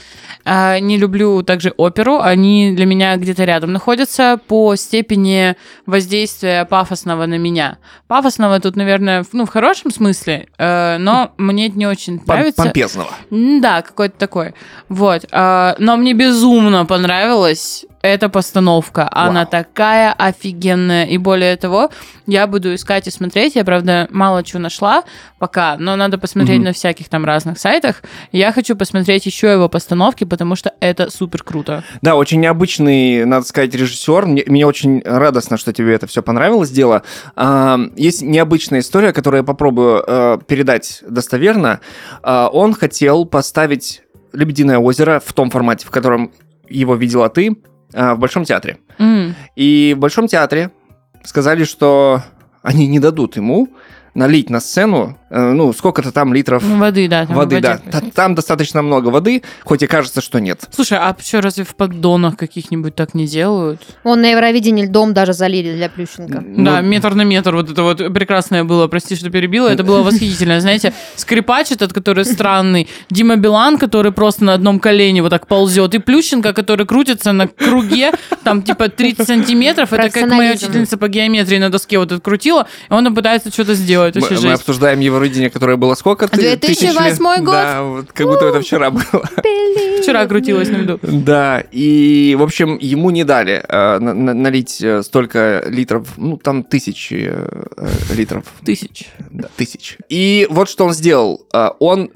[0.46, 2.20] А, не люблю также оперу.
[2.20, 7.78] Они для меня где-то рядом находятся по степени воздействия пафосного на меня.
[8.08, 12.64] Пафосного тут, наверное, ну, в хорошем смысле, э, но мне это не очень нравится.
[12.64, 13.12] Помпезного.
[13.30, 14.54] Да, какой-то такой.
[14.88, 15.26] Вот.
[15.32, 19.10] Э, но мне безумно понравилось эта постановка.
[19.12, 19.30] Вау.
[19.30, 21.06] Она такая офигенная.
[21.06, 21.90] И более того,
[22.28, 23.56] я буду искать и смотреть.
[23.56, 25.04] Я, правда, мало чего нашла
[25.40, 26.66] пока, но надо посмотреть угу.
[26.66, 28.04] на всяких там разных сайтах.
[28.32, 31.84] Я хочу посмотреть еще его постановки, потому что это супер круто.
[32.02, 34.26] Да, очень необычный, надо сказать, режиссер.
[34.26, 37.04] Мне, мне очень радостно, что тебе это все понравилось дело.
[37.36, 41.82] А, есть необычная история, которую я попробую а, передать достоверно.
[42.24, 44.02] А, он хотел поставить
[44.34, 46.32] «Лебединое озеро» в том формате, в котором
[46.70, 47.58] его видела ты,
[47.94, 48.78] в Большом театре.
[48.98, 49.34] Mm.
[49.56, 50.72] И в Большом театре
[51.24, 52.24] сказали, что
[52.62, 53.70] они не дадут ему
[54.14, 56.64] налить на сцену, э, ну, сколько-то там литров...
[56.64, 57.26] Воды, да.
[57.26, 57.80] Там воды, да.
[58.14, 60.62] Там достаточно много воды, хоть и кажется, что нет.
[60.72, 63.82] Слушай, а что, разве в поддонах каких-нибудь так не делают?
[64.04, 66.44] Он на Евровидении льдом даже залили для Плющенко.
[66.46, 70.04] Ну, да, метр на метр, вот это вот прекрасное было, прости, что перебила, это было
[70.04, 70.60] восхитительно.
[70.60, 75.96] Знаете, скрипач этот, который странный, Дима Билан, который просто на одном колене вот так ползет,
[75.96, 78.12] и Плющенко, который крутится на круге,
[78.44, 82.94] там типа 30 сантиметров, это как моя учительница по геометрии на доске вот открутила, и
[82.94, 86.28] он пытается что-то сделать мы, обсуждаем Евровидение, которое было сколько?
[86.28, 87.54] 2008 год?
[87.54, 89.04] Да, вот, как будто это вчера было.
[90.02, 91.00] Вчера крутилось на льду.
[91.04, 96.64] Да, и, в общем, ему не дали э, на, налить э, столько литров, ну, там
[96.64, 98.46] тысячи э, литров.
[98.66, 99.10] Тысяч.
[99.30, 99.98] Да, тысяч.
[100.10, 101.46] И вот что он сделал.
[101.54, 102.10] Э, он,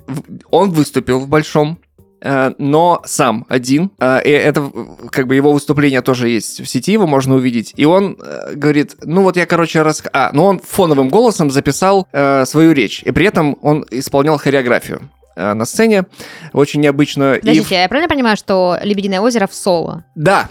[0.50, 1.78] он выступил в большом
[2.22, 3.92] но сам один.
[4.00, 4.72] Э, и это
[5.12, 7.74] как бы его выступление тоже есть в сети, его можно увидеть.
[7.76, 10.04] И он э, говорит, ну вот я, короче, раз...
[10.14, 15.10] А, ну он фоновым голосом записал э, свою речь, и при этом он исполнял хореографию
[15.36, 16.06] на сцене,
[16.54, 17.42] очень необычную.
[17.42, 17.78] Подождите, и...
[17.78, 20.06] я правильно понимаю, что «Лебединое озеро» в соло?
[20.16, 20.48] Да,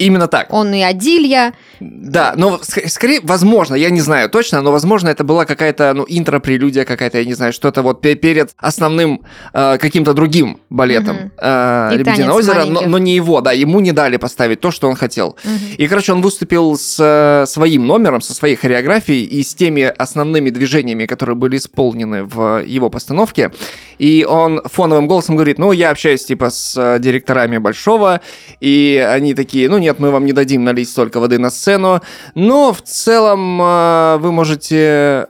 [0.00, 0.46] Именно так.
[0.50, 1.52] Он и Адилья.
[1.78, 6.06] Да, но ск- скорее, возможно, я не знаю точно, но возможно это была какая-то, ну,
[6.08, 9.20] интро-прелюдия какая-то, я не знаю, что-то вот пе- перед основным
[9.52, 12.86] э, каким-то другим балетом э, «Лебединое «Танец озеро», но, маленьких».
[12.88, 15.36] но не его, да, ему не дали поставить то, что он хотел.
[15.44, 15.58] Мгм.
[15.76, 20.48] И, короче, он выступил с э, своим номером, со своей хореографией и с теми основными
[20.48, 23.52] движениями, которые были исполнены в его постановке.
[23.98, 28.22] И он фоновым голосом говорит, ну, я общаюсь, типа, с э, директорами Большого,
[28.60, 32.00] и они такие, ну, нет, мы вам не дадим налить столько воды на сцену,
[32.34, 35.26] но в целом э, вы можете...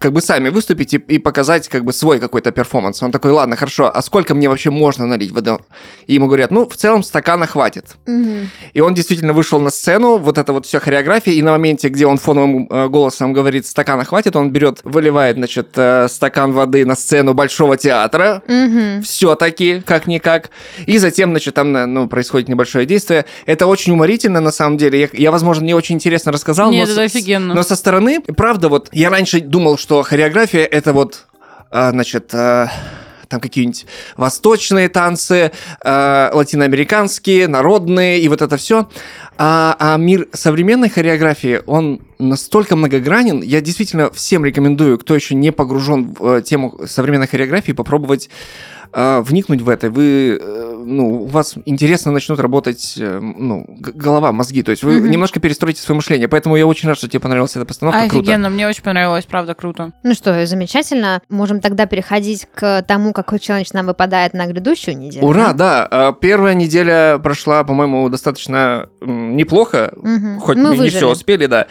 [0.00, 3.02] как бы сами выступить и, и показать как бы свой какой-то перформанс.
[3.02, 5.58] Он такой, ладно, хорошо, а сколько мне вообще можно налить воды?
[6.06, 7.84] И ему говорят, ну, в целом стакана хватит.
[8.06, 8.48] Мгм.
[8.72, 12.06] И он действительно вышел на сцену, вот это вот все хореография, и на моменте, где
[12.06, 16.94] он фоновым э, голосом говорит «стакана хватит», он берет, выливает, значит, э, стакан воды на
[16.96, 19.02] сцену Большого театра, Мгм.
[19.02, 20.50] все-таки, как-никак.
[20.86, 23.26] И затем, значит, там ну, происходит небольшое действие.
[23.44, 25.00] Это очень уморительно, на самом деле.
[25.00, 27.54] Я, я, возможно, не очень интересно рассказал, Нет, но, это с- офигенно.
[27.54, 31.26] но со стороны, правда, вот я раньше думал, что хореография это вот,
[31.70, 32.70] а, значит, а,
[33.30, 33.86] там какие-нибудь
[34.16, 38.88] восточные танцы, а, латиноамериканские, народные и вот это все.
[39.38, 43.40] А, а мир современной хореографии, он настолько многогранен.
[43.40, 48.28] Я действительно всем рекомендую, кто еще не погружен в э, тему современной хореографии, попробовать
[48.92, 49.90] э, вникнуть в это.
[49.90, 54.62] Вы, э, ну, у вас интересно начнут работать, э, ну, голова, мозги.
[54.62, 55.10] То есть вы Мгм.
[55.10, 56.28] немножко перестроите свое мышление.
[56.28, 58.00] Поэтому я очень рад, что тебе понравилась эта постановка.
[58.08, 58.18] Круто.
[58.18, 59.92] Офигенно, мне очень понравилось, правда, круто.
[60.02, 61.20] Ну что, замечательно.
[61.28, 65.24] Можем тогда переходить к тому, какой челлендж нам выпадает на грядущую неделю.
[65.26, 65.86] Ура, да.
[65.90, 69.92] А, Первая неделя прошла, по-моему, достаточно неплохо.
[69.96, 70.40] Мгм.
[70.40, 70.96] Хоть Мы мы не выжили.
[70.96, 71.66] все успели, да.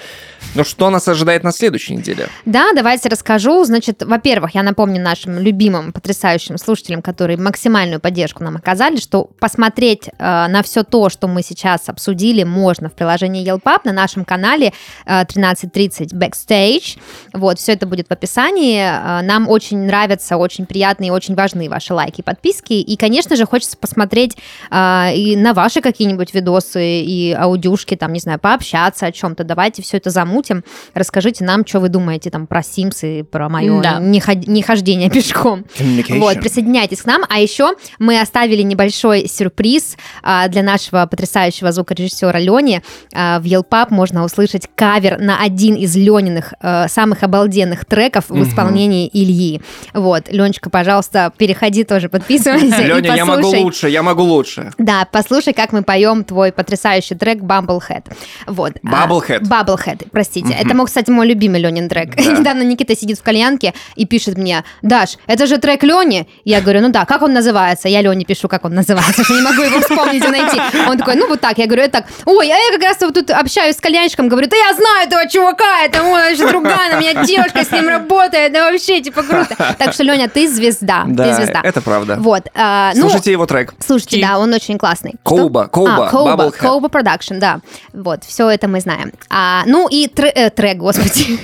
[0.56, 2.28] Но что нас ожидает на следующей неделе?
[2.46, 3.64] Да, давайте расскажу.
[3.66, 10.08] Значит, во-первых, я напомню нашим любимым, потрясающим слушателям, которые максимальную поддержку нам оказали, что посмотреть
[10.08, 14.74] э, на все то, что мы сейчас обсудили, можно в приложении Yelpap на нашем канале
[15.06, 16.98] э, 13.30 Backstage.
[17.34, 18.82] Вот, все это будет в описании.
[18.82, 22.74] Э, нам очень нравятся, очень приятные и очень важны ваши лайки и подписки.
[22.74, 24.38] И, конечно же, хочется посмотреть
[24.72, 29.44] э, и на ваши какие-нибудь видосы и аудюшки, там, не знаю, пообщаться о чем-то.
[29.44, 30.64] Давайте все это замутим.
[30.94, 34.00] Расскажите нам, что вы думаете там про Sims и про мое Да.
[34.00, 35.66] нехождение пешком.
[36.10, 37.24] Вот, присоединяйтесь к нам.
[37.30, 42.82] А еще мы оставили небольшой сюрприз а, для нашего потрясающего звукорежиссера Лени.
[43.14, 48.44] А, в Yelpap можно услышать кавер на один из Лениных э, самых обалденных треков в
[48.44, 49.62] исполнении Ильи.
[49.94, 52.82] Вот, Ленечка, пожалуйста, переходи тоже, подписывайся.
[52.82, 54.72] Леня, я могу лучше, я могу лучше.
[54.78, 58.06] Да, послушай, как мы поем твой потрясающий трек Bumblehead.
[58.48, 58.74] Вот.
[58.84, 59.42] а, Bubblehead.
[59.42, 60.54] Bubblehead, простите.
[60.54, 62.16] Это, кстати, мой любимый Ленин трек.
[62.16, 62.24] Да.
[62.40, 66.28] Недавно Никита сидит в кальянке и пишет мне, Даш, это же трек Лени?
[66.46, 67.88] Я говорю, ну да, как он называется?
[67.88, 70.60] Я Лене пишу, как он называется, что не могу его вспомнить и найти.
[70.88, 71.58] Он такой, ну вот так.
[71.58, 72.06] Я говорю, это так.
[72.26, 75.28] Ой, а я как раз вот тут общаюсь с кальянщиком, говорю, да я знаю этого
[75.30, 79.56] чувака, это он же друган, у меня девушка с ним работает, да вообще, типа, круто.
[79.78, 81.62] Так что, Леня, ты звезда, ты Да, звезда.
[81.64, 82.16] это правда.
[82.20, 82.44] Вот.
[82.56, 83.74] а, ну, Слушайте его трек.
[83.86, 84.22] Слушайте, Ки.
[84.22, 85.16] да, он очень классный.
[85.24, 85.70] Коуба, Что?
[85.72, 86.52] Коуба, а, Коуба.
[86.52, 87.60] Коуба Production, да.
[87.94, 89.12] Вот, все это мы знаем.
[89.30, 91.38] А, ну и тре- э, трек, господи.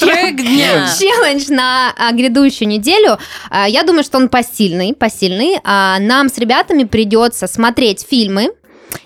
[0.00, 0.88] Трек дня.
[0.98, 3.18] Челлендж на а, грядущую неделю.
[3.50, 5.58] А, я думаю, что он посильный, посильный.
[5.64, 6.38] А, нам с
[6.70, 8.50] ребятами придется смотреть фильмы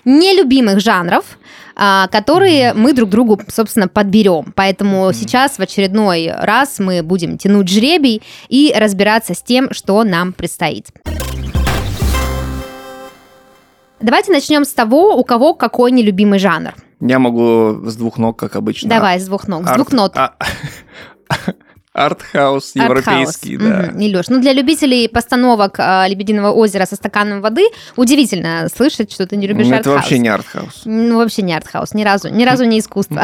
[0.03, 1.25] нелюбимых жанров,
[1.75, 4.53] а, которые мы друг другу, собственно, подберем.
[4.55, 10.33] Поэтому сейчас в очередной раз мы будем тянуть жребий и разбираться с тем, что нам
[10.33, 10.87] предстоит.
[13.99, 16.73] Давайте начнем с того, у кого какой нелюбимый жанр.
[17.01, 18.89] Я могу с двух ног, как обычно.
[18.89, 20.13] Давай, с двух ног, с Арт- двух нот.
[20.15, 20.35] а-
[21.95, 23.89] Артхаус европейский, да.
[23.97, 27.65] Илюш, ну для любителей постановок а, «Лебединого озера» со стаканом воды
[27.95, 29.95] удивительно слышать, что ты не любишь Ну, Это артхаус.
[30.01, 30.81] вообще не артхаус.
[30.83, 33.23] Ну, вообще не артхаус, ни разу, ни разу не искусство.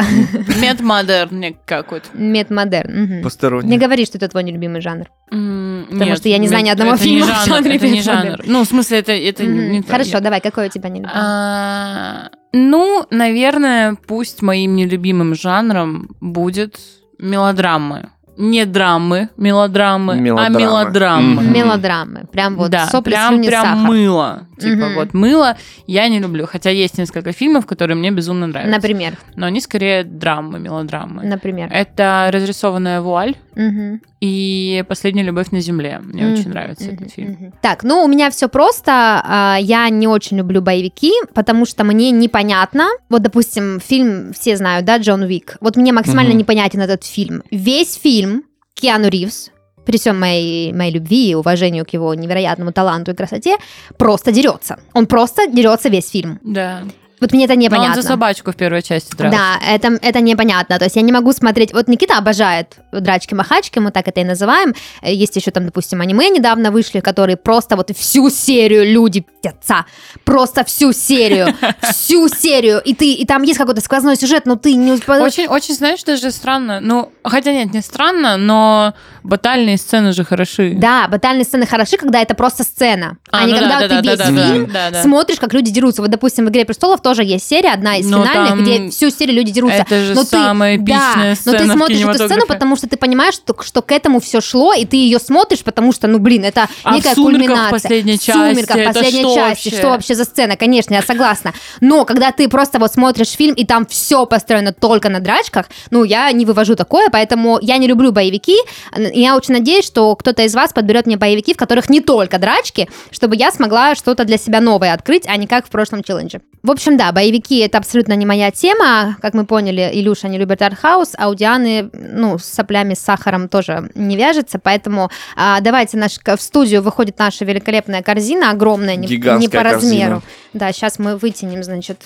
[0.60, 2.08] Метамодерн какой-то.
[2.14, 3.02] Метамодерн.
[3.02, 3.16] мгм.
[3.18, 3.76] Не Посторонний.
[3.78, 5.06] говори, что это твой нелюбимый жанр.
[5.28, 7.88] Потому нет, что я не знаю ни одного это не фильма в жанр, жанре Это
[7.88, 8.42] не жанр.
[8.46, 9.90] Ну, в смысле, это, это не то.
[9.92, 11.12] Хорошо, давай, какой у тебя нелюбимый?
[11.14, 16.78] А, Ну, наверное, пусть моим нелюбимым жанром будет
[17.18, 18.10] мелодрамы.
[18.36, 20.56] Не драмы, мелодрамы, Мелодрамы.
[20.56, 21.42] а мелодрамы.
[21.42, 21.52] Мгм.
[21.52, 22.24] Мелодрамы.
[22.32, 23.78] Прям вот да, сопли, прям, слюни, прям сахар.
[23.78, 24.46] мыло.
[24.58, 24.94] Типа Мгм.
[24.94, 25.56] вот мыло
[25.86, 26.46] я не люблю.
[26.46, 28.72] Хотя есть несколько фильмов, которые мне безумно нравятся.
[28.74, 31.24] Например, Но они скорее драмы, мелодрамы.
[31.24, 31.68] например.
[31.72, 34.00] Это «Разрисованная вуаль» Мгм.
[34.22, 36.00] И «Последняя любовь на земле».
[36.00, 37.30] Мне Мгм, очень нравится мгм, этот фильм.
[37.32, 37.54] мгм.
[37.60, 38.92] Так, ну у меня все просто.
[39.24, 42.86] А, Я не очень люблю боевики, потому что мне непонятно.
[43.08, 45.56] Вот, допустим, фильм все знают, да, Джон Уик.
[45.60, 46.38] Вот мне максимально Мгм.
[46.38, 47.42] непонятен этот фильм.
[47.50, 48.44] Весь фильм
[48.74, 49.50] Киану Ривз
[49.84, 53.56] при всем моей, моей любви и уважению к его невероятному таланту и красоте,
[53.98, 54.78] просто дерется.
[54.94, 56.38] Он просто дерется весь фильм.
[56.44, 56.82] Да.
[57.22, 57.96] Вот мне это Но непонятно.
[57.96, 59.38] он за собачку в первой части дрался.
[59.38, 60.76] Да, это, это непонятно.
[60.78, 61.72] То есть я не могу смотреть...
[61.72, 64.74] Вот Никита обожает драчки-махачки, мы так это и называем.
[65.02, 69.86] Э, Есть еще там, допустим, аниме недавно вышли, которые просто вот всю серию люди пятятся.
[70.24, 71.54] Просто всю серию.
[71.92, 72.80] Всю серию.
[72.84, 75.24] И ты и там есть какой-то сквозной сюжет, но ты не успеваешь...
[75.24, 76.80] Очень, очень, знаешь, даже странно.
[76.80, 80.74] Ну, хотя нет, не странно, но батальные сцены же хороши.
[80.76, 83.88] Да, батальные сцены хороши, когда это просто сцена, а, А, не ну когда да, ты
[83.88, 85.02] да, весь да, да, фильм да, да.
[85.02, 86.02] смотришь, как люди дерутся.
[86.02, 89.10] Вот, допустим, в «Игре престолов» тоже есть серия, одна из Но финальных, там где всю
[89.10, 89.84] серию люди дерутся.
[89.86, 92.76] это же но ты, самая да, эпичная но сцена ты в смотришь эту сцену, потому
[92.76, 96.08] что ты понимаешь, что, что к этому все шло, и ты ее смотришь, потому что,
[96.08, 97.70] ну, блин, это А в некая «Сумерках» кульминация.
[97.70, 99.68] последней В «Сумерках» это последней что части.
[99.68, 99.70] вообще?
[99.70, 100.56] Что вообще за сцена?
[100.56, 101.52] Конечно, я согласна.
[101.80, 106.04] Но когда ты просто вот смотришь фильм, и там все построено только на драчках, ну,
[106.04, 108.56] я не вывожу такое, поэтому я не люблю боевики.
[108.96, 112.88] Я очень надеюсь, что кто-то из вас подберет мне боевики, в которых не только драчки,
[113.10, 116.40] чтобы я смогла что-то для себя новое открыть, а не как в прошлом челлендже.
[116.62, 119.16] В общем, да, боевики это абсолютно не моя тема.
[119.20, 123.48] Как мы поняли, Илюша не любит артхаус, а у Дианы, ну, с соплями, с сахаром
[123.48, 129.08] тоже не вяжется, поэтому а, давайте наш, в студию выходит наша великолепная корзина, огромная, не,
[129.08, 130.20] не по размеру.
[130.20, 130.22] корзина.
[130.52, 132.04] Да, сейчас мы вытянем, значит,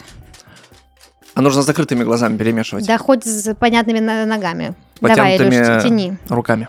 [1.34, 2.86] А нужно с закрытыми глазами перемешивать.
[2.86, 4.74] да хоть с понятными ногами.
[5.00, 6.16] Давай, Потянутыми Илюш, тяни.
[6.30, 6.68] руками.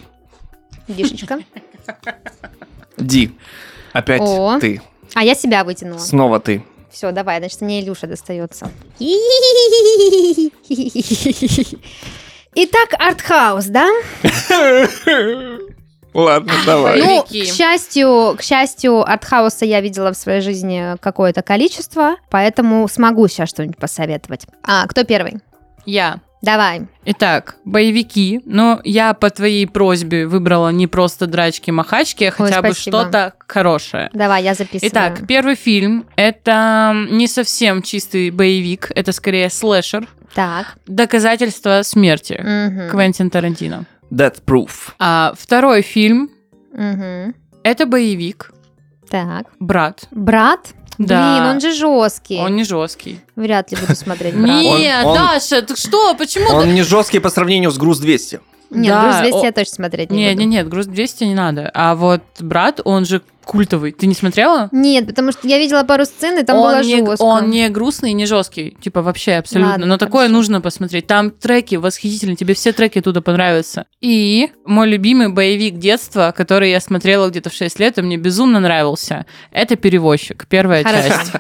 [0.89, 1.39] Дишечка.
[2.97, 3.31] Ди.
[3.93, 4.57] Опять О.
[4.59, 4.81] ты.
[5.13, 5.99] А я себя вытянула.
[5.99, 6.63] Снова ты.
[6.97, 8.71] Все, давай, значит, мне Илюша достается.
[12.55, 13.87] Итак, артхаус, да?
[16.15, 16.99] Ладно, давай.
[16.99, 17.45] Ну, к Боевики.
[17.45, 23.77] счастью, к счастью, артхауса я видела в своей жизни какое-то количество, поэтому смогу сейчас что-нибудь
[23.77, 24.47] посоветовать.
[24.63, 25.35] А, кто первый?
[25.85, 26.21] Я.
[26.41, 26.87] Давай.
[27.05, 28.41] Итак, боевики.
[28.45, 33.01] Но я по твоей просьбе выбрала не просто драчки-махачки, а Ой, хотя бы спасибо.
[33.01, 34.09] что-то хорошее.
[34.13, 34.91] Давай, я записываю.
[34.91, 40.07] Итак, первый фильм— это не совсем чистый боевик, это скорее слэшер.
[40.33, 40.77] Так.
[40.85, 42.89] «Доказательство смерти» Мгм.
[42.91, 43.85] Квентин Тарантино.
[44.11, 44.69] Death Proof.
[44.99, 46.29] А второй фильм
[46.73, 47.33] Мгм.—
[47.63, 48.51] это боевик
[49.09, 49.47] Так.
[49.59, 50.07] «Брат».
[50.11, 50.73] Брат?
[50.97, 51.35] Да.
[51.35, 52.39] Блин, он же жесткий.
[52.39, 53.19] Он не жесткий.
[53.35, 54.33] Вряд ли буду смотреть.
[54.33, 56.15] Нет, Даша, ты что?
[56.15, 58.39] Почему Он не жесткий по сравнению с Груз 200.
[58.69, 60.41] Нет, Да, груз 200 о- я точно смотреть не Нет, буду.
[60.45, 61.71] нет, нет, груз 200 не надо.
[61.73, 63.91] А вот брат, он же культовый.
[63.91, 64.69] Ты не смотрела?
[64.71, 67.23] Нет, потому что я видела пару сцен, и там он, было не, жестко.
[67.23, 68.77] он не грустный, не жесткий.
[68.81, 69.71] Типа вообще абсолютно.
[69.71, 70.33] Ладно, Но такое хорошо.
[70.33, 71.07] нужно посмотреть.
[71.07, 72.35] Там треки восхитительные.
[72.35, 73.85] Тебе все треки туда понравятся.
[74.01, 78.59] И мой любимый боевик детства, который я смотрела где-то в 6 лет, и мне безумно
[78.59, 79.25] нравился.
[79.51, 80.45] Это «Перевозчик».
[80.47, 81.07] Первая Хорошо.
[81.07, 81.31] часть.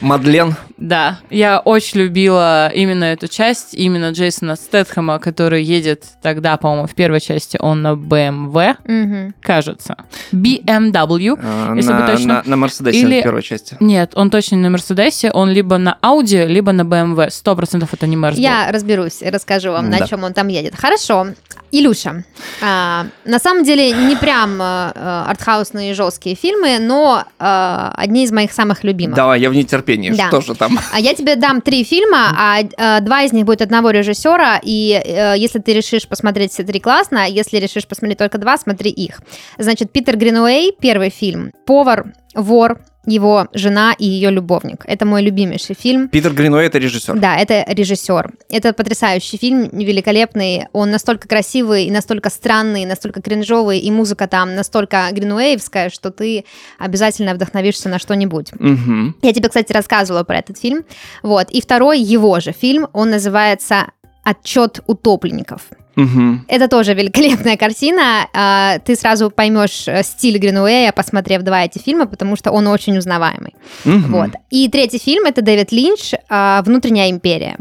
[0.00, 0.54] Мадлен.
[0.76, 6.94] Да, я очень любила именно эту часть, именно Джейсона Стэтхэма, который едет тогда, по-моему, в
[6.94, 9.34] первой части он на BMW, Мгм.
[9.40, 9.96] кажется.
[10.32, 11.36] BMW.
[11.40, 12.26] э, Если на, бы точно.
[12.34, 13.76] на, на Мерседесе Или- в первой части.
[13.80, 17.30] Нет, он точно не на Мерседесе, он либо на Audi, либо на BMW.
[17.30, 18.36] Сто процентов это не Мерс.
[18.36, 18.42] был.
[18.42, 20.06] Я разберусь и расскажу вам, на Да.
[20.06, 20.74] чем он там едет.
[20.76, 21.28] Хорошо.
[21.70, 22.24] Илюша,
[22.62, 24.90] а, на самом деле не прям э,
[25.26, 29.16] артхаусные жесткие фильмы, но э, одни из моих самых любимых.
[29.16, 30.10] Давай, я в нетерпении.
[30.10, 30.28] Да.
[30.28, 30.78] Что же там?
[30.92, 35.00] А я тебе дам три фильма, а э, два из них будет одного режиссера, и
[35.04, 39.20] э, если ты решишь посмотреть все три классно, если решишь посмотреть только два, смотри их.
[39.58, 44.84] Значит, Питер Гринуэй, первый фильм, повар, вор, его жена и ее любовник.
[44.84, 46.08] Это мой любимейший фильм.
[46.08, 47.18] Питер Гринуэй это режиссер.
[47.18, 48.32] Да, это режиссер.
[48.50, 50.66] Это потрясающий фильм, великолепный.
[50.72, 56.10] Он настолько красивый, и настолько странный, и настолько кринжовый, и музыка там настолько гринуэевская, что
[56.10, 56.44] ты
[56.78, 58.52] обязательно вдохновишься на что-нибудь.
[58.58, 59.16] Мгм.
[59.22, 60.84] Я тебе, кстати, рассказывала про этот фильм.
[61.22, 61.50] Вот.
[61.50, 63.86] И второй его же фильм, он называется
[64.24, 65.62] «Отчет утопленников».
[65.98, 66.44] Мгм.
[66.48, 68.28] Это тоже великолепная картина.
[68.32, 72.96] А, Ты сразу поймешь э, стиль Гринуэя, посмотрев два эти фильма, потому что он очень
[72.96, 73.54] узнаваемый.
[73.84, 74.12] Мгм.
[74.12, 74.30] Вот.
[74.50, 77.56] И третий фильм это Дэвид Линч а, «Внутренняя империя».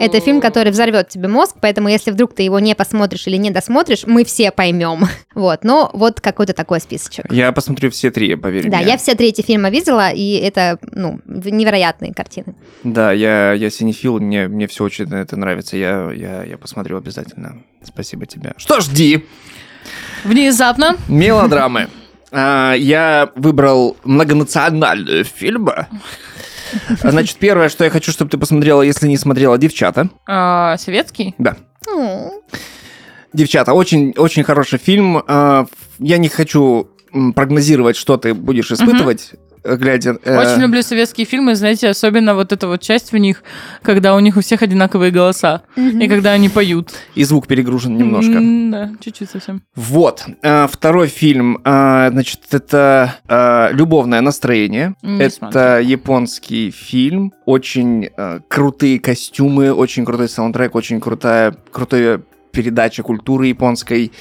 [0.00, 3.50] Это фильм, который взорвет тебе мозг, поэтому если вдруг ты его не посмотришь или не
[3.50, 5.06] досмотришь, мы все поймем.
[5.34, 7.30] Вот, но вот какой-то такой списочек.
[7.30, 8.86] Я посмотрю все три, поверь Да, мне.
[8.86, 12.54] я все третьи фильма видела, и это, ну, невероятные картины.
[12.84, 15.76] Да, я, я синефил, мне, мне все очень это нравится.
[15.76, 17.62] Я, я, я посмотрю обязательно.
[17.82, 18.54] Спасибо тебе.
[18.56, 19.24] Что ж, Ди,
[20.24, 20.96] Внезапно.
[21.08, 21.88] мелодрамы.
[22.32, 25.86] А, Я выбрал многонациональные фильмы.
[27.00, 30.08] Значит, первое, что я хочу, чтобы ты посмотрела, если не смотрела, «Девчата».
[30.26, 31.34] А, советский?
[31.38, 31.56] Да.
[33.32, 35.22] «Девчата» очень, очень хороший фильм.
[35.28, 35.66] А,
[35.98, 36.88] Я не хочу
[37.34, 39.32] прогнозировать, что ты будешь испытывать.
[39.76, 40.16] Глядя...
[40.24, 43.42] э, Очень люблю советские фильмы, знаете, особенно вот эта вот часть в них,
[43.82, 46.90] когда у них у всех одинаковые голоса, и когда они поют.
[47.14, 48.32] И звук перегружен немножко.
[48.38, 49.62] М, Да, чуть-чуть совсем.
[49.74, 50.24] Вот.
[50.42, 54.94] э, Второй фильм, э, значит, это э, «Любовное настроение».
[55.02, 55.80] Не это смотрела.
[55.80, 57.32] японский фильм.
[57.44, 62.20] Очень э, крутые костюмы, очень крутой саундтрек, очень крутая, крутая
[62.52, 64.12] передача культуры японской.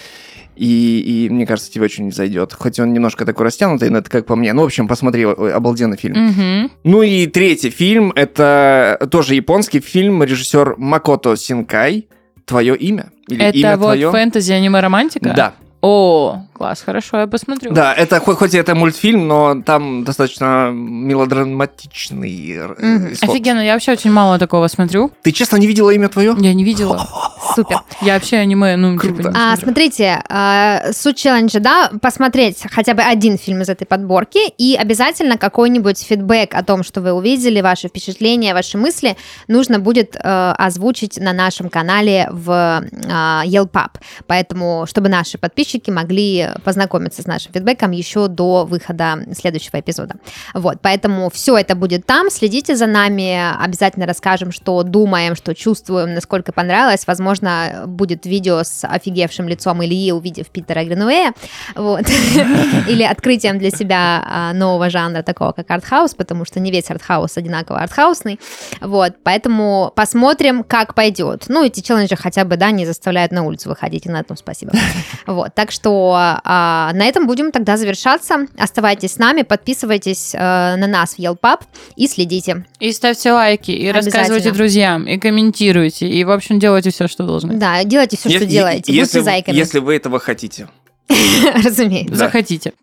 [0.55, 2.53] И, и мне кажется, тебе очень зайдет.
[2.53, 4.53] Хоть он немножко такой растянутый, но это как по мне.
[4.53, 6.15] Ну, в общем, посмотри, обалденный фильм.
[6.27, 6.71] Мгм.
[6.83, 12.07] Ну и третий фильм, это тоже японский фильм, режиссер Макото Синкай.
[12.45, 13.11] Твое имя?
[13.27, 14.11] Или Это имя вот твое?
[14.11, 15.33] фэнтези, аниме-романтика?
[15.35, 15.53] Да.
[15.81, 17.71] О, класс, хорошо, я посмотрю.
[17.73, 23.29] Да, это хоть, хоть и это мультфильм, но там достаточно мелодраматичный э, исход.
[23.29, 25.11] Офигенно, я вообще очень мало такого смотрю.
[25.21, 26.35] Ты честно не видела имя твое?
[26.39, 27.07] Я не видела.
[27.55, 27.77] Супер.
[28.01, 29.17] Я вообще аниме, ну, Круто.
[29.17, 33.85] типа, не А, смотрите, а, суть челленджа, да, посмотреть хотя бы один фильм из этой
[33.85, 39.79] подборки и обязательно какой-нибудь фидбэк о том, что вы увидели, ваши впечатления, ваши мысли, нужно
[39.79, 43.91] будет э, озвучить на нашем канале в а, Yelpub.
[44.27, 50.15] Поэтому, чтобы наши подписчики могли познакомиться с нашим фидбэком еще до выхода следующего эпизода.
[50.53, 56.13] Вот, поэтому все это будет там, следите за нами, обязательно расскажем, что думаем, что чувствуем,
[56.13, 57.07] насколько понравилось.
[57.07, 61.33] Возможно, будет видео с офигевшим лицом Ильи, увидев Питера Гринуэя,
[61.75, 62.05] вот.
[62.87, 67.37] или открытием для себя а, нового жанра, такого как артхаус, потому что не весь артхаус
[67.37, 68.39] одинаково артхаусный,
[68.81, 71.45] вот, поэтому посмотрим, как пойдет.
[71.47, 74.73] Ну, эти челленджи хотя бы, да, не заставляют на улицу выходить, и на этом спасибо.
[75.25, 78.47] Вот, так что а, на этом будем тогда завершаться.
[78.57, 81.61] Оставайтесь с нами, подписывайтесь э, на нас в Yelpub
[81.95, 82.65] и следите.
[82.79, 87.53] И ставьте лайки, и рассказывайте друзьям, и комментируйте, и, в общем, делайте все, что должны.
[87.55, 88.93] Да, делайте все, что Если- делаете.
[88.93, 90.67] если Будьте зайками, Если вы этого хотите.
[91.63, 92.15] разумеется.
[92.15, 92.73] Захотите.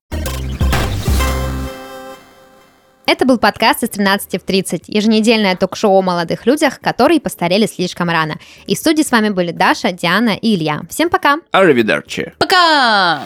[3.04, 8.08] Это был подкаст из 13 в 30, еженедельное ток-шоу о молодых людях, которые постарели слишком
[8.08, 8.38] рано.
[8.66, 10.82] И в студии с вами были Даша, Диана и Илья.
[10.88, 11.38] Всем пока!
[11.50, 12.32] Аривидерчи.
[12.38, 13.22] Пока!